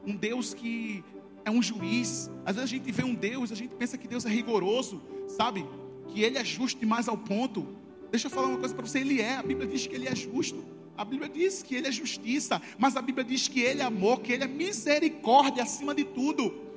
Um 0.06 0.16
Deus 0.16 0.54
que 0.54 1.04
é 1.44 1.50
um 1.50 1.62
juiz. 1.62 2.30
Às 2.46 2.56
vezes 2.56 2.70
a 2.70 2.74
gente 2.76 2.90
vê 2.90 3.04
um 3.04 3.14
Deus, 3.14 3.52
a 3.52 3.54
gente 3.54 3.74
pensa 3.74 3.98
que 3.98 4.08
Deus 4.08 4.24
é 4.24 4.30
rigoroso, 4.30 5.02
sabe? 5.28 5.66
Que 6.08 6.22
ele 6.22 6.38
é 6.38 6.44
justo 6.44 6.80
demais 6.80 7.08
ao 7.08 7.18
ponto. 7.18 7.76
Deixa 8.10 8.26
eu 8.26 8.30
falar 8.30 8.48
uma 8.48 8.58
coisa 8.58 8.74
para 8.74 8.86
você: 8.86 8.98
Ele 8.98 9.20
é, 9.20 9.36
a 9.36 9.42
Bíblia 9.42 9.66
diz 9.66 9.86
que 9.86 9.94
Ele 9.94 10.08
é 10.08 10.14
justo. 10.14 10.64
A 10.96 11.04
Bíblia 11.04 11.28
diz 11.28 11.62
que 11.62 11.74
Ele 11.74 11.88
é 11.88 11.92
justiça, 11.92 12.60
mas 12.78 12.96
a 12.96 13.02
Bíblia 13.02 13.24
diz 13.24 13.48
que 13.48 13.60
Ele 13.60 13.80
é 13.80 13.84
amor, 13.84 14.20
que 14.20 14.32
Ele 14.32 14.44
é 14.44 14.48
misericórdia 14.48 15.62
acima 15.62 15.94
de 15.94 16.04
tudo. 16.04 16.70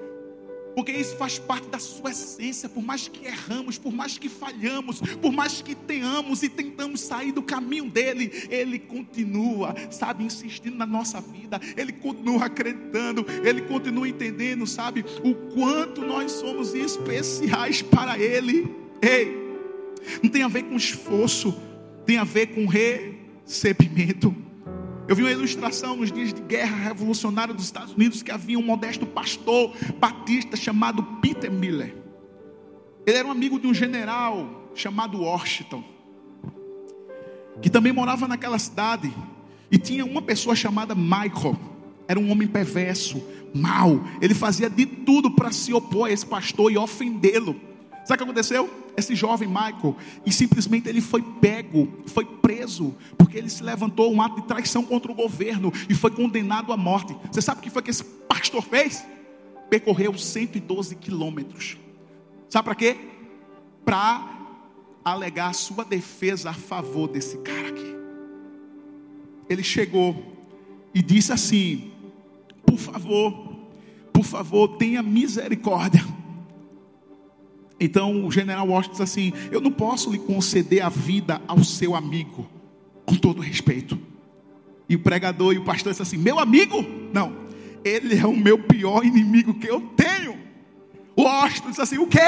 Porque 0.76 0.91
isso 0.91 1.15
faz 1.17 1.38
parte 1.38 1.67
da 1.67 1.78
sua 1.78 2.10
essência, 2.10 2.67
por 2.67 2.82
mais 2.82 3.08
que 3.08 3.26
erramos, 3.26 3.78
por 3.78 3.93
mais 3.93 4.17
que 4.17 4.28
falhamos, 4.28 5.02
por 5.22 5.32
mais 5.32 5.62
que 5.62 5.76
tenhamos 5.76 6.41
e 6.41 6.50
tentamos 6.50 7.02
sair 7.02 7.32
do 7.32 7.43
caminho 7.43 7.89
dele, 7.89 8.32
ele 8.50 8.80
continua, 8.80 9.76
sabe, 9.91 10.24
insistindo 10.24 10.76
na 10.76 10.86
nossa 10.86 11.22
vida, 11.22 11.60
ele 11.78 11.91
continua 11.91 12.46
acreditando, 12.46 13.26
ele 13.43 13.62
continua 13.62 14.08
entendendo, 14.08 14.65
sabe, 14.65 15.06
o 15.24 15.36
quanto 15.54 16.02
nós 16.02 16.32
somos 16.32 16.74
especiais 16.74 17.82
para 17.82 18.17
ele. 18.17 18.74
Ei, 19.02 19.42
não 20.21 20.29
tem 20.29 20.43
a 20.43 20.47
ver 20.47 20.63
com 20.63 20.75
esforço, 20.75 21.55
tem 22.05 22.17
a 22.17 22.23
ver 22.23 22.47
com 22.47 22.65
recebimento. 22.65 24.35
Eu 25.07 25.15
vi 25.15 25.23
uma 25.23 25.31
ilustração 25.31 25.97
nos 25.97 26.11
dias 26.11 26.33
de 26.33 26.41
guerra 26.41 26.75
revolucionária 26.75 27.53
dos 27.53 27.65
Estados 27.65 27.93
Unidos 27.93 28.23
que 28.23 28.31
havia 28.31 28.57
um 28.57 28.63
modesto 28.63 29.05
pastor 29.05 29.73
batista 29.99 30.55
chamado 30.55 31.03
Peter 31.21 31.51
Miller. 31.51 31.93
Ele 33.05 33.17
era 33.17 33.27
um 33.27 33.31
amigo 33.31 33.59
de 33.59 33.67
um 33.67 33.73
general 33.73 34.69
chamado 34.73 35.21
Washington, 35.21 35.83
que 37.61 37.69
também 37.69 37.91
morava 37.91 38.27
naquela 38.27 38.57
cidade. 38.57 39.13
E 39.69 39.77
tinha 39.77 40.05
uma 40.05 40.21
pessoa 40.21 40.55
chamada 40.55 40.93
Michael. 40.95 41.57
Era 42.07 42.19
um 42.19 42.31
homem 42.31 42.47
perverso, 42.47 43.21
mau. 43.53 44.03
Ele 44.21 44.33
fazia 44.33 44.69
de 44.69 44.85
tudo 44.85 45.31
para 45.31 45.51
se 45.51 45.73
opor 45.73 46.07
a 46.07 46.11
esse 46.11 46.25
pastor 46.25 46.71
e 46.71 46.77
ofendê-lo. 46.77 47.59
Sabe 48.05 48.13
o 48.13 48.17
que 48.17 48.23
aconteceu? 48.23 48.69
Esse 48.95 49.15
jovem 49.15 49.47
Michael, 49.47 49.95
e 50.25 50.32
simplesmente 50.32 50.88
ele 50.88 51.01
foi 51.01 51.21
pego, 51.21 51.91
foi 52.06 52.25
preso, 52.25 52.95
porque 53.17 53.38
ele 53.38 53.49
se 53.49 53.63
levantou 53.63 54.13
um 54.13 54.21
ato 54.21 54.41
de 54.41 54.47
traição 54.47 54.84
contra 54.84 55.12
o 55.12 55.15
governo 55.15 55.73
e 55.89 55.95
foi 55.95 56.12
condenado 56.12 56.71
à 56.71 56.77
morte. 56.77 57.15
Você 57.32 57.41
sabe 57.41 57.60
o 57.60 57.63
que 57.63 57.69
foi 57.69 57.82
que 57.82 57.89
esse 57.89 58.03
pastor 58.03 58.62
fez? 58.62 59.03
Percorreu 59.69 60.15
112 60.15 60.95
quilômetros. 60.95 61.77
Sabe 62.49 62.65
para 62.65 62.75
quê? 62.75 62.97
Para 63.84 64.29
alegar 65.03 65.53
sua 65.53 65.84
defesa 65.84 66.51
a 66.51 66.53
favor 66.53 67.08
desse 67.08 67.38
cara 67.39 67.69
aqui. 67.69 67.95
Ele 69.49 69.63
chegou 69.63 70.23
e 70.93 71.01
disse 71.01 71.34
assim: 71.34 71.91
Por 72.65 72.77
favor, 72.77 73.56
por 74.13 74.23
favor, 74.23 74.77
tenha 74.77 75.01
misericórdia. 75.01 76.06
Então 77.79 78.25
o 78.25 78.31
general 78.31 78.67
Washington 78.67 78.91
disse 78.91 79.03
assim: 79.03 79.33
Eu 79.51 79.59
não 79.59 79.71
posso 79.71 80.12
lhe 80.12 80.19
conceder 80.19 80.81
a 80.83 80.89
vida 80.89 81.41
ao 81.47 81.63
seu 81.63 81.95
amigo, 81.95 82.47
com 83.05 83.15
todo 83.15 83.41
respeito. 83.41 83.97
E 84.88 84.95
o 84.95 84.99
pregador 84.99 85.53
e 85.53 85.57
o 85.57 85.63
pastor 85.63 85.91
disse 85.91 86.01
assim: 86.01 86.17
Meu 86.17 86.39
amigo? 86.39 86.83
Não, 87.13 87.33
ele 87.83 88.17
é 88.17 88.25
o 88.25 88.36
meu 88.36 88.59
pior 88.59 89.05
inimigo 89.05 89.53
que 89.53 89.67
eu 89.67 89.81
tenho. 89.95 90.38
O 91.15 91.23
Washington 91.23 91.69
disse 91.69 91.81
assim: 91.81 91.97
O 91.97 92.07
quê? 92.07 92.19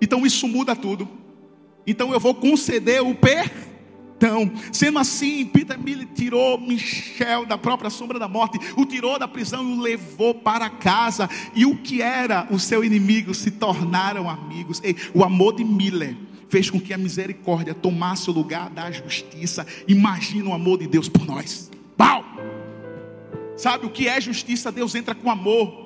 Então 0.00 0.26
isso 0.26 0.48
muda 0.48 0.74
tudo. 0.74 1.08
Então 1.86 2.12
eu 2.12 2.20
vou 2.20 2.34
conceder 2.34 3.02
o 3.02 3.14
perdão. 4.22 4.50
Sendo 4.72 4.98
assim, 5.00 5.44
Peter 5.44 5.78
Mille 5.78 6.06
tirou 6.06 6.58
Michel 6.58 7.44
da 7.44 7.58
própria 7.58 7.90
sombra 7.90 8.18
da 8.18 8.28
morte, 8.28 8.58
o 8.76 8.86
tirou 8.86 9.18
da 9.18 9.26
prisão 9.26 9.68
e 9.68 9.72
o 9.74 9.80
levou 9.80 10.32
para 10.32 10.70
casa. 10.70 11.28
E 11.54 11.66
o 11.66 11.76
que 11.76 12.00
era 12.00 12.46
o 12.50 12.58
seu 12.58 12.84
inimigo 12.84 13.34
se 13.34 13.50
tornaram 13.50 14.30
amigos. 14.30 14.80
Ei, 14.84 14.96
o 15.12 15.24
amor 15.24 15.56
de 15.56 15.64
Miller 15.64 16.16
fez 16.48 16.70
com 16.70 16.80
que 16.80 16.94
a 16.94 16.98
misericórdia 16.98 17.74
tomasse 17.74 18.30
o 18.30 18.32
lugar 18.32 18.70
da 18.70 18.90
justiça. 18.92 19.66
Imagina 19.88 20.50
o 20.50 20.54
amor 20.54 20.78
de 20.78 20.86
Deus 20.86 21.08
por 21.08 21.26
nós. 21.26 21.70
Pau! 21.96 22.24
Sabe 23.56 23.86
o 23.86 23.90
que 23.90 24.06
é 24.06 24.20
justiça? 24.20 24.70
Deus 24.70 24.94
entra 24.94 25.14
com 25.14 25.30
amor. 25.30 25.81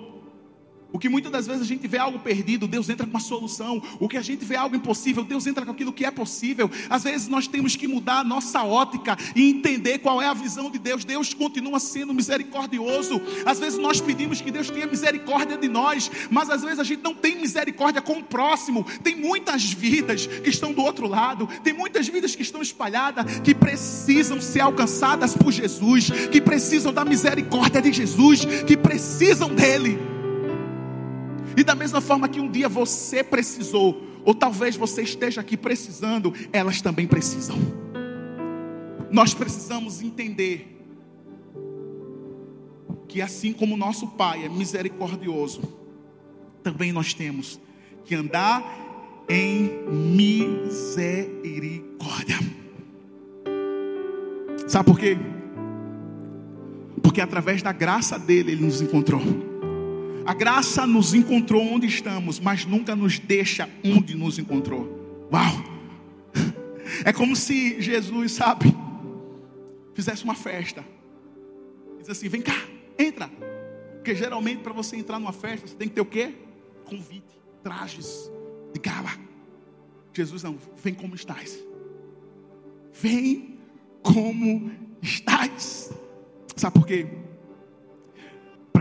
O 0.93 0.99
que 0.99 1.09
muitas 1.09 1.33
das 1.33 1.47
vezes 1.47 1.63
a 1.63 1.67
gente 1.67 1.87
vê 1.89 1.99
algo 1.99 2.19
perdido, 2.19 2.67
Deus 2.67 2.89
entra 2.89 3.05
com 3.05 3.11
uma 3.11 3.21
solução. 3.21 3.83
O 3.99 4.09
que 4.09 4.17
a 4.17 4.23
gente 4.23 4.45
vê 4.45 4.57
algo 4.57 4.77
impossível, 4.77 5.25
Deus 5.25 5.47
entra 5.47 5.65
com 5.65 5.73
aquilo 5.73 5.93
que 5.93 6.05
é 6.05 6.11
possível. 6.11 6.71
Às 6.89 7.05
vezes 7.05 7.29
nós 7.29 7.47
temos 7.47 7.75
que 7.77 7.89
mudar 7.89 8.21
a 8.21 8.25
nossa 8.25 8.63
ótica 8.63 9.17
e 9.35 9.51
entender 9.51 9.99
qual 9.99 10.23
é 10.23 10.27
a 10.27 10.35
visão 10.35 10.71
de 10.71 10.79
Deus. 10.79 11.05
Deus 11.05 11.35
continua 11.35 11.81
sendo 11.81 12.15
misericordioso. 12.15 13.21
Às 13.45 13.59
vezes 13.59 13.79
nós 13.79 14.01
pedimos 14.01 14.41
que 14.41 14.51
Deus 14.51 14.71
tenha 14.71 14.87
misericórdia 14.87 15.59
de 15.59 15.69
nós, 15.69 16.11
mas 16.31 16.49
às 16.49 16.63
vezes 16.63 16.79
a 16.79 16.85
gente 16.85 17.03
não 17.03 17.15
tem 17.15 17.37
misericórdia 17.37 18.01
com 18.01 18.19
o 18.19 18.25
próximo. 18.25 18.87
Tem 19.03 19.17
muitas 19.17 19.65
vidas 19.65 20.27
que 20.27 20.49
estão 20.49 20.73
do 20.73 20.83
outro 20.83 21.07
lado, 21.09 21.49
tem 21.65 21.73
muitas 21.73 22.09
vidas 22.09 22.35
que 22.35 22.43
estão 22.43 22.63
espalhadas, 22.63 23.41
que 23.41 23.55
precisam 23.55 24.41
ser 24.41 24.61
alcançadas 24.61 25.37
por 25.37 25.53
Jesus, 25.53 26.11
que 26.31 26.41
precisam 26.41 26.93
da 26.93 27.05
misericórdia 27.05 27.83
de 27.83 27.93
Jesus, 27.93 28.45
que 28.67 28.77
precisam 28.77 29.55
dele. 29.55 30.16
E 31.57 31.65
da 31.65 31.75
mesma 31.75 32.01
forma 32.01 32.29
que 32.29 32.39
um 32.39 32.51
dia 32.51 32.69
você 32.69 33.25
precisou, 33.25 34.03
ou 34.25 34.35
talvez 34.35 34.77
você 34.77 35.03
esteja 35.03 35.41
aqui 35.41 35.57
precisando, 35.57 36.35
elas 36.53 36.83
também 36.83 37.07
precisam. 37.07 37.57
Nós 39.11 39.33
precisamos 39.33 40.03
entender 40.03 40.75
que 43.09 43.23
assim 43.23 43.53
como 43.53 43.77
nosso 43.77 44.09
Pai 44.09 44.45
é 44.45 44.49
misericordioso, 44.49 45.63
também 46.63 46.93
nós 46.93 47.15
temos 47.15 47.59
que 48.05 48.15
andar 48.15 48.63
em 49.29 49.71
misericórdia. 49.89 52.37
Sabe 54.69 54.85
por 54.85 54.99
quê? 54.99 55.17
Porque 57.03 57.21
através 57.21 57.63
da 57.63 57.73
graça 57.73 58.19
dele 58.19 58.53
ele 58.53 58.65
nos 58.65 58.83
encontrou. 58.83 59.56
A 60.27 60.35
graça 60.35 60.85
nos 60.87 61.15
encontrou 61.15 61.63
onde 61.63 61.87
estamos, 61.87 62.41
mas 62.41 62.67
nunca 62.67 62.97
nos 62.97 63.19
deixa 63.21 63.71
onde 63.85 64.17
nos 64.17 64.39
encontrou. 64.41 65.29
Uau! 65.33 65.77
É 67.05 67.13
como 67.13 67.37
se 67.37 67.81
Jesus, 67.81 68.33
sabe, 68.33 68.75
fizesse 69.95 70.25
uma 70.25 70.35
festa. 70.35 70.85
Diz 72.01 72.11
assim: 72.11 72.29
vem 72.29 72.43
cá, 72.43 72.61
entra. 72.99 73.29
Porque 73.95 74.15
geralmente 74.15 74.63
para 74.63 74.73
você 74.73 74.97
entrar 74.97 75.21
numa 75.21 75.33
festa, 75.33 75.69
você 75.69 75.77
tem 75.77 75.89
que 75.89 75.95
ter 75.95 76.01
o 76.01 76.07
quê? 76.07 76.35
Convite, 76.85 77.39
trajes 77.63 78.31
de 78.73 78.81
gala. 78.81 79.11
Jesus 80.13 80.43
não, 80.43 80.59
vem 80.83 80.95
como 80.95 81.15
estás. 81.15 81.57
Vem 82.93 83.59
como 84.03 84.73
estás. 85.03 85.93
Sabe 86.57 86.75
por 86.75 86.87
quê? 86.87 87.07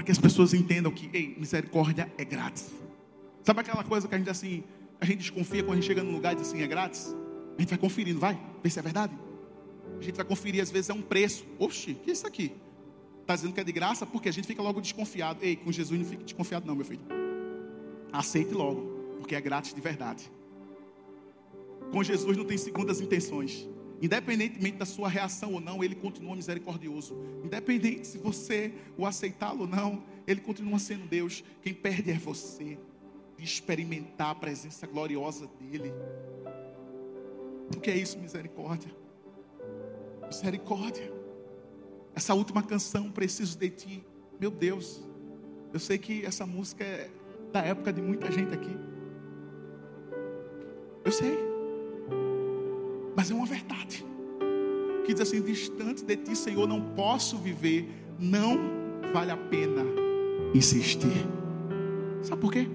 Que 0.03 0.11
as 0.11 0.17
pessoas 0.17 0.53
entendam 0.53 0.91
que, 0.91 1.09
ei, 1.13 1.35
misericórdia 1.37 2.11
é 2.17 2.25
grátis. 2.25 2.71
Sabe 3.43 3.59
aquela 3.61 3.83
coisa 3.83 4.07
que 4.07 4.15
a 4.15 4.17
gente 4.17 4.29
assim, 4.29 4.63
a 4.99 5.05
gente 5.05 5.19
desconfia 5.19 5.63
quando 5.63 5.73
a 5.73 5.75
gente 5.81 5.87
chega 5.87 6.03
num 6.03 6.13
lugar 6.13 6.33
e 6.33 6.37
diz 6.37 6.47
assim, 6.47 6.61
é 6.61 6.67
grátis? 6.67 7.15
A 7.57 7.61
gente 7.61 7.69
vai 7.69 7.77
conferindo, 7.77 8.19
vai, 8.19 8.39
ver 8.63 8.69
se 8.69 8.79
é 8.79 8.81
verdade. 8.81 9.13
A 9.99 10.03
gente 10.03 10.15
vai 10.15 10.25
conferir, 10.25 10.61
às 10.61 10.71
vezes 10.71 10.89
é 10.89 10.93
um 10.93 11.01
preço. 11.01 11.45
Oxi, 11.59 11.93
que 11.93 12.09
é 12.09 12.13
isso 12.13 12.27
aqui? 12.27 12.51
Está 13.21 13.35
dizendo 13.35 13.53
que 13.53 13.59
é 13.59 13.63
de 13.63 13.71
graça? 13.71 14.05
Porque 14.05 14.29
a 14.29 14.31
gente 14.31 14.45
fica 14.45 14.61
logo 14.61 14.81
desconfiado. 14.81 15.39
Ei, 15.41 15.55
com 15.55 15.71
Jesus 15.71 15.99
não 15.99 16.07
fique 16.07 16.23
desconfiado, 16.23 16.65
não, 16.65 16.75
meu 16.75 16.85
filho. 16.85 17.01
Aceite 18.11 18.53
logo, 18.53 18.81
porque 19.17 19.35
é 19.35 19.41
grátis 19.41 19.73
de 19.73 19.81
verdade. 19.81 20.29
Com 21.91 22.03
Jesus 22.03 22.37
não 22.37 22.45
tem 22.45 22.57
segundas 22.57 23.01
intenções. 23.01 23.67
Independentemente 24.05 24.77
da 24.77 24.85
sua 24.85 25.09
reação 25.09 25.53
ou 25.53 25.59
não, 25.59 25.83
ele 25.83 25.95
continua 25.95 26.35
misericordioso. 26.35 27.17
Independente 27.43 28.05
se 28.05 28.19
você 28.19 28.71
o 28.95 29.03
aceitá-lo 29.03 29.61
ou 29.61 29.67
não, 29.67 30.03
ele 30.27 30.41
continua 30.41 30.77
sendo 30.77 31.07
Deus. 31.07 31.43
Quem 31.63 31.73
perde 31.73 32.11
é 32.11 32.13
você 32.13 32.77
de 33.35 33.43
experimentar 33.43 34.29
a 34.29 34.35
presença 34.35 34.85
gloriosa 34.85 35.49
dele. 35.59 35.91
O 37.75 37.79
que 37.79 37.89
é 37.89 37.97
isso, 37.97 38.19
misericórdia? 38.19 38.95
Misericórdia. 40.27 41.11
Essa 42.13 42.35
última 42.35 42.61
canção, 42.61 43.11
Preciso 43.11 43.57
de 43.57 43.71
Ti. 43.71 44.05
Meu 44.39 44.51
Deus, 44.51 45.03
eu 45.73 45.79
sei 45.79 45.97
que 45.97 46.23
essa 46.23 46.45
música 46.45 46.83
é 46.83 47.09
da 47.51 47.61
época 47.61 47.91
de 47.91 48.03
muita 48.03 48.31
gente 48.31 48.53
aqui. 48.53 48.77
Eu 51.03 51.11
sei. 51.11 51.55
Mas 53.15 53.31
é 53.31 53.33
uma 53.33 53.45
verdade. 53.45 53.64
Que 55.15 55.23
diz 55.23 55.33
assim: 55.33 55.41
distante 55.41 56.03
de 56.03 56.17
ti, 56.17 56.35
Senhor, 56.35 56.67
não 56.67 56.81
posso 56.93 57.37
viver. 57.37 57.89
Não 58.19 58.59
vale 59.13 59.31
a 59.31 59.37
pena 59.37 59.83
insistir. 60.53 61.25
Sabe 62.21 62.41
por 62.41 62.51
quê? 62.51 62.67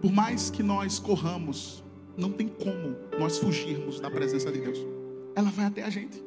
Por 0.00 0.10
mais 0.10 0.50
que 0.50 0.62
nós 0.62 0.98
corramos, 0.98 1.84
não 2.16 2.30
tem 2.30 2.48
como 2.48 2.96
nós 3.18 3.38
fugirmos 3.38 4.00
da 4.00 4.10
presença 4.10 4.50
de 4.50 4.60
Deus. 4.60 4.78
Ela 5.34 5.50
vai 5.50 5.66
até 5.66 5.82
a 5.82 5.90
gente. 5.90 6.22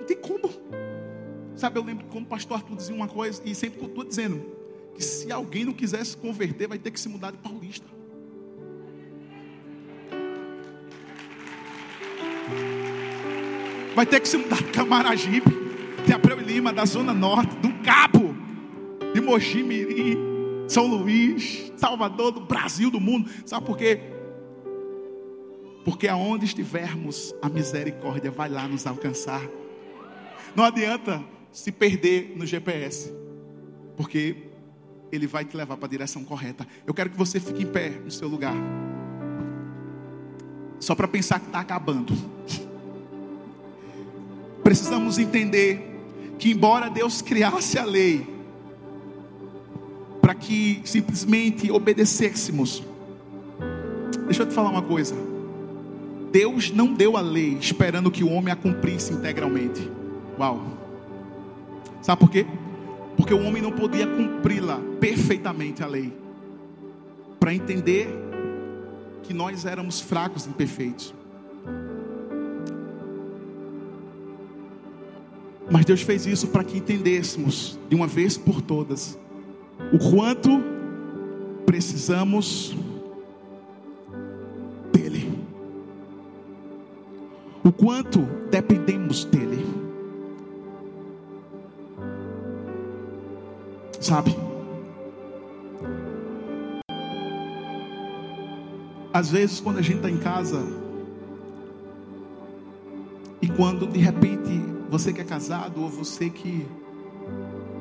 Não 0.00 0.04
tem 0.04 0.16
como. 0.16 0.48
Sabe, 1.54 1.78
eu 1.78 1.84
lembro 1.84 2.06
como 2.06 2.24
o 2.24 2.28
pastor 2.28 2.56
Arthur 2.56 2.76
dizia 2.76 2.94
uma 2.94 3.08
coisa, 3.08 3.42
e 3.44 3.54
sempre 3.54 3.84
estou 3.84 4.04
dizendo, 4.04 4.40
que 4.94 5.02
se 5.02 5.30
alguém 5.30 5.64
não 5.64 5.72
quiser 5.72 6.04
se 6.04 6.16
converter, 6.16 6.68
vai 6.68 6.78
ter 6.78 6.92
que 6.92 7.00
se 7.00 7.08
mudar 7.08 7.32
de 7.32 7.38
paulista. 7.38 7.86
Vai 13.98 14.06
ter 14.06 14.20
que 14.20 14.28
se 14.28 14.36
mudar 14.36 14.58
de 14.58 14.70
Camaragibe, 14.70 15.50
de 16.06 16.12
Abreu 16.12 16.40
e 16.40 16.44
Lima, 16.44 16.72
da 16.72 16.84
Zona 16.84 17.12
Norte, 17.12 17.56
do 17.56 17.82
Cabo, 17.82 18.32
de 19.12 19.20
Mogi 19.20 19.60
Mirim, 19.60 20.16
São 20.68 20.86
Luís, 20.86 21.72
Salvador, 21.76 22.30
do 22.30 22.38
Brasil, 22.42 22.92
do 22.92 23.00
mundo. 23.00 23.28
Sabe 23.44 23.66
por 23.66 23.76
quê? 23.76 24.00
Porque 25.84 26.06
aonde 26.06 26.44
estivermos, 26.44 27.34
a 27.42 27.48
misericórdia 27.48 28.30
vai 28.30 28.48
lá 28.48 28.68
nos 28.68 28.86
alcançar. 28.86 29.42
Não 30.54 30.62
adianta 30.62 31.20
se 31.50 31.72
perder 31.72 32.34
no 32.36 32.46
GPS, 32.46 33.12
porque 33.96 34.44
ele 35.10 35.26
vai 35.26 35.44
te 35.44 35.56
levar 35.56 35.76
para 35.76 35.86
a 35.86 35.90
direção 35.90 36.22
correta. 36.22 36.64
Eu 36.86 36.94
quero 36.94 37.10
que 37.10 37.16
você 37.16 37.40
fique 37.40 37.64
em 37.64 37.66
pé 37.66 37.90
no 37.90 38.12
seu 38.12 38.28
lugar. 38.28 38.54
Só 40.78 40.94
para 40.94 41.08
pensar 41.08 41.40
que 41.40 41.46
está 41.46 41.58
acabando 41.58 42.14
precisamos 44.68 45.18
entender 45.18 45.80
que, 46.38 46.50
embora 46.50 46.90
Deus 46.90 47.22
criasse 47.22 47.78
a 47.78 47.86
lei, 47.86 48.26
para 50.20 50.34
que 50.34 50.82
simplesmente 50.84 51.72
obedecêssemos, 51.72 52.82
deixa 54.26 54.42
eu 54.42 54.46
te 54.46 54.52
falar 54.52 54.68
uma 54.68 54.82
coisa: 54.82 55.14
Deus 56.30 56.70
não 56.70 56.92
deu 56.92 57.16
a 57.16 57.22
lei 57.22 57.56
esperando 57.58 58.10
que 58.10 58.22
o 58.22 58.30
homem 58.30 58.52
a 58.52 58.56
cumprisse 58.56 59.10
integralmente. 59.10 59.90
Uau! 60.38 60.60
Sabe 62.02 62.20
por 62.20 62.30
quê? 62.30 62.44
Porque 63.16 63.32
o 63.32 63.42
homem 63.42 63.62
não 63.62 63.72
podia 63.72 64.06
cumpri-la 64.06 64.82
perfeitamente 65.00 65.82
a 65.82 65.86
lei, 65.86 66.12
para 67.40 67.54
entender 67.54 68.06
que 69.22 69.32
nós 69.32 69.64
éramos 69.64 69.98
fracos 69.98 70.44
e 70.44 70.50
imperfeitos. 70.50 71.14
Mas 75.70 75.84
Deus 75.84 76.02
fez 76.02 76.26
isso 76.26 76.48
para 76.48 76.64
que 76.64 76.78
entendêssemos 76.78 77.78
de 77.88 77.94
uma 77.94 78.06
vez 78.06 78.36
por 78.36 78.60
todas 78.62 79.18
o 79.92 79.98
quanto 79.98 80.62
precisamos 81.66 82.74
dele. 84.92 85.38
quanto 87.78 88.20
dependemos 88.50 89.24
dEle. 89.24 89.64
Sabe? 94.00 94.36
Às 99.12 99.30
vezes, 99.30 99.60
quando 99.60 99.78
a 99.78 99.82
gente 99.82 99.96
está 99.96 100.10
em 100.10 100.18
casa, 100.18 100.60
e 103.40 103.48
quando 103.48 103.86
de 103.86 104.00
repente 104.00 104.77
você 104.88 105.12
que 105.12 105.20
é 105.20 105.24
casado, 105.24 105.82
ou 105.82 105.88
você 105.88 106.30
que 106.30 106.66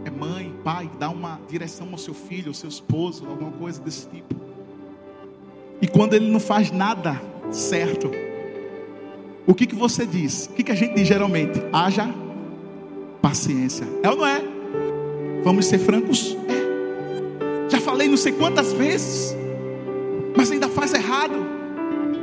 é 0.04 0.10
mãe, 0.10 0.54
pai, 0.64 0.90
dá 1.00 1.10
uma 1.10 1.40
direção 1.50 1.90
ao 1.92 1.98
seu 1.98 2.14
filho, 2.14 2.50
ao 2.50 2.54
seu 2.54 2.70
esposo, 2.70 3.26
alguma 3.28 3.52
coisa 3.52 3.82
desse 3.82 4.08
tipo. 4.08 4.36
E 5.82 5.88
quando 5.88 6.14
ele 6.14 6.30
não 6.30 6.40
faz 6.40 6.72
nada 6.72 7.22
certo, 7.52 8.12
o 9.46 9.54
que, 9.54 9.66
que 9.66 9.76
você 9.76 10.06
diz? 10.06 10.48
O 10.48 10.54
que, 10.54 10.64
que 10.64 10.72
a 10.72 10.76
gente 10.76 10.96
diz 10.96 11.08
geralmente? 11.08 11.62
Haja 11.72 12.14
paciência. 13.22 13.88
É 14.04 14.10
ou 14.10 14.18
não 14.18 14.26
é? 14.26 14.42
Vamos 15.44 15.66
ser 15.66 15.80
francos? 15.80 16.36
É. 16.50 17.70
Já 17.70 17.80
falei 17.80 18.08
não 18.08 18.18
sei 18.18 18.32
quantas 18.34 18.74
vezes, 18.74 19.36
mas 20.36 20.52
ainda 20.52 20.68
faz 20.68 20.94
errado. 20.94 21.36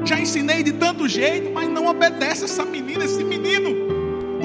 Já 0.04 0.20
ensinei 0.20 0.62
de 0.62 0.72
tanto 0.72 1.08
jeito, 1.08 1.50
mas 1.52 1.68
não 1.68 1.86
obedece 1.86 2.44
essa 2.44 2.64
menina, 2.64 3.04
esse 3.04 3.24
menino. 3.24 3.93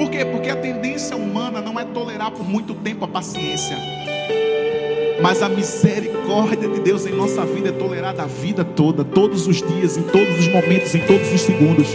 Por 0.00 0.08
quê? 0.08 0.24
Porque 0.24 0.48
a 0.48 0.56
tendência 0.56 1.14
humana 1.14 1.60
não 1.60 1.78
é 1.78 1.84
tolerar 1.84 2.30
por 2.30 2.42
muito 2.42 2.72
tempo 2.72 3.04
a 3.04 3.08
paciência. 3.08 3.76
Mas 5.22 5.42
a 5.42 5.48
misericórdia 5.50 6.66
de 6.66 6.80
Deus 6.80 7.04
em 7.04 7.12
nossa 7.12 7.44
vida 7.44 7.68
é 7.68 7.72
tolerada 7.72 8.22
a 8.22 8.26
vida 8.26 8.64
toda, 8.64 9.04
todos 9.04 9.46
os 9.46 9.56
dias, 9.56 9.98
em 9.98 10.02
todos 10.04 10.38
os 10.38 10.48
momentos, 10.48 10.94
em 10.94 11.00
todos 11.00 11.30
os 11.30 11.42
segundos. 11.42 11.88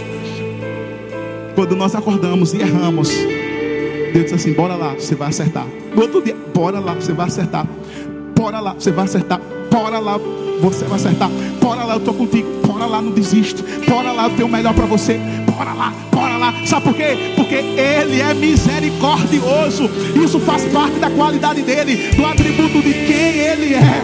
Quando 1.56 1.74
nós 1.74 1.96
acordamos 1.96 2.54
e 2.54 2.60
erramos, 2.60 3.10
Deus 4.12 4.26
diz 4.26 4.34
assim: 4.34 4.52
bora 4.52 4.76
lá, 4.76 4.94
você 4.94 5.16
vai 5.16 5.30
acertar. 5.30 5.66
No 5.92 6.02
outro 6.02 6.22
dia, 6.22 6.36
bora 6.54 6.78
lá, 6.78 6.94
você 6.94 7.12
vai 7.12 7.26
acertar. 7.26 7.66
Bora 8.36 8.60
lá, 8.60 8.74
você 8.74 8.92
vai 8.92 9.06
acertar. 9.06 9.40
Bora 9.68 9.98
lá, 9.98 10.16
você 10.60 10.84
vai 10.84 10.94
acertar. 10.94 11.28
Bora 11.60 11.82
lá, 11.82 11.94
eu 11.94 11.98
estou 11.98 12.14
contigo. 12.14 12.48
Bora 12.64 12.86
lá, 12.86 13.02
não 13.02 13.10
desisto. 13.10 13.64
Bora 13.90 14.12
lá, 14.12 14.28
eu 14.28 14.36
tenho 14.36 14.46
o 14.46 14.50
melhor 14.52 14.74
para 14.74 14.86
você. 14.86 15.18
Bora 15.44 15.72
lá, 15.72 15.92
bora 16.12 16.25
lá. 16.36 16.54
Sabe 16.64 16.84
por 16.84 16.94
quê? 16.94 17.32
Porque 17.34 17.54
Ele 17.54 18.20
é 18.20 18.34
misericordioso. 18.34 19.90
Isso 20.22 20.38
faz 20.40 20.64
parte 20.66 20.98
da 20.98 21.10
qualidade 21.10 21.62
dele, 21.62 22.10
do 22.16 22.24
atributo 22.24 22.80
de 22.82 22.92
quem 22.92 23.38
Ele 23.38 23.74
é. 23.74 24.02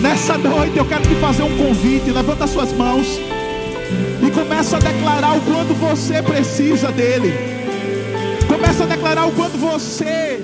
Nessa 0.00 0.36
noite 0.36 0.76
eu 0.76 0.84
quero 0.84 1.02
te 1.02 1.14
fazer 1.16 1.42
um 1.42 1.56
convite. 1.56 2.10
Levanta 2.10 2.46
suas 2.46 2.72
mãos 2.72 3.20
e 4.26 4.30
começa 4.30 4.76
a 4.76 4.80
declarar 4.80 5.36
o 5.36 5.40
quanto 5.40 5.74
você 5.74 6.22
precisa 6.22 6.92
dele. 6.92 7.32
Começa 8.46 8.84
a 8.84 8.86
declarar 8.86 9.26
o 9.26 9.32
quanto 9.32 9.56
você 9.56 10.40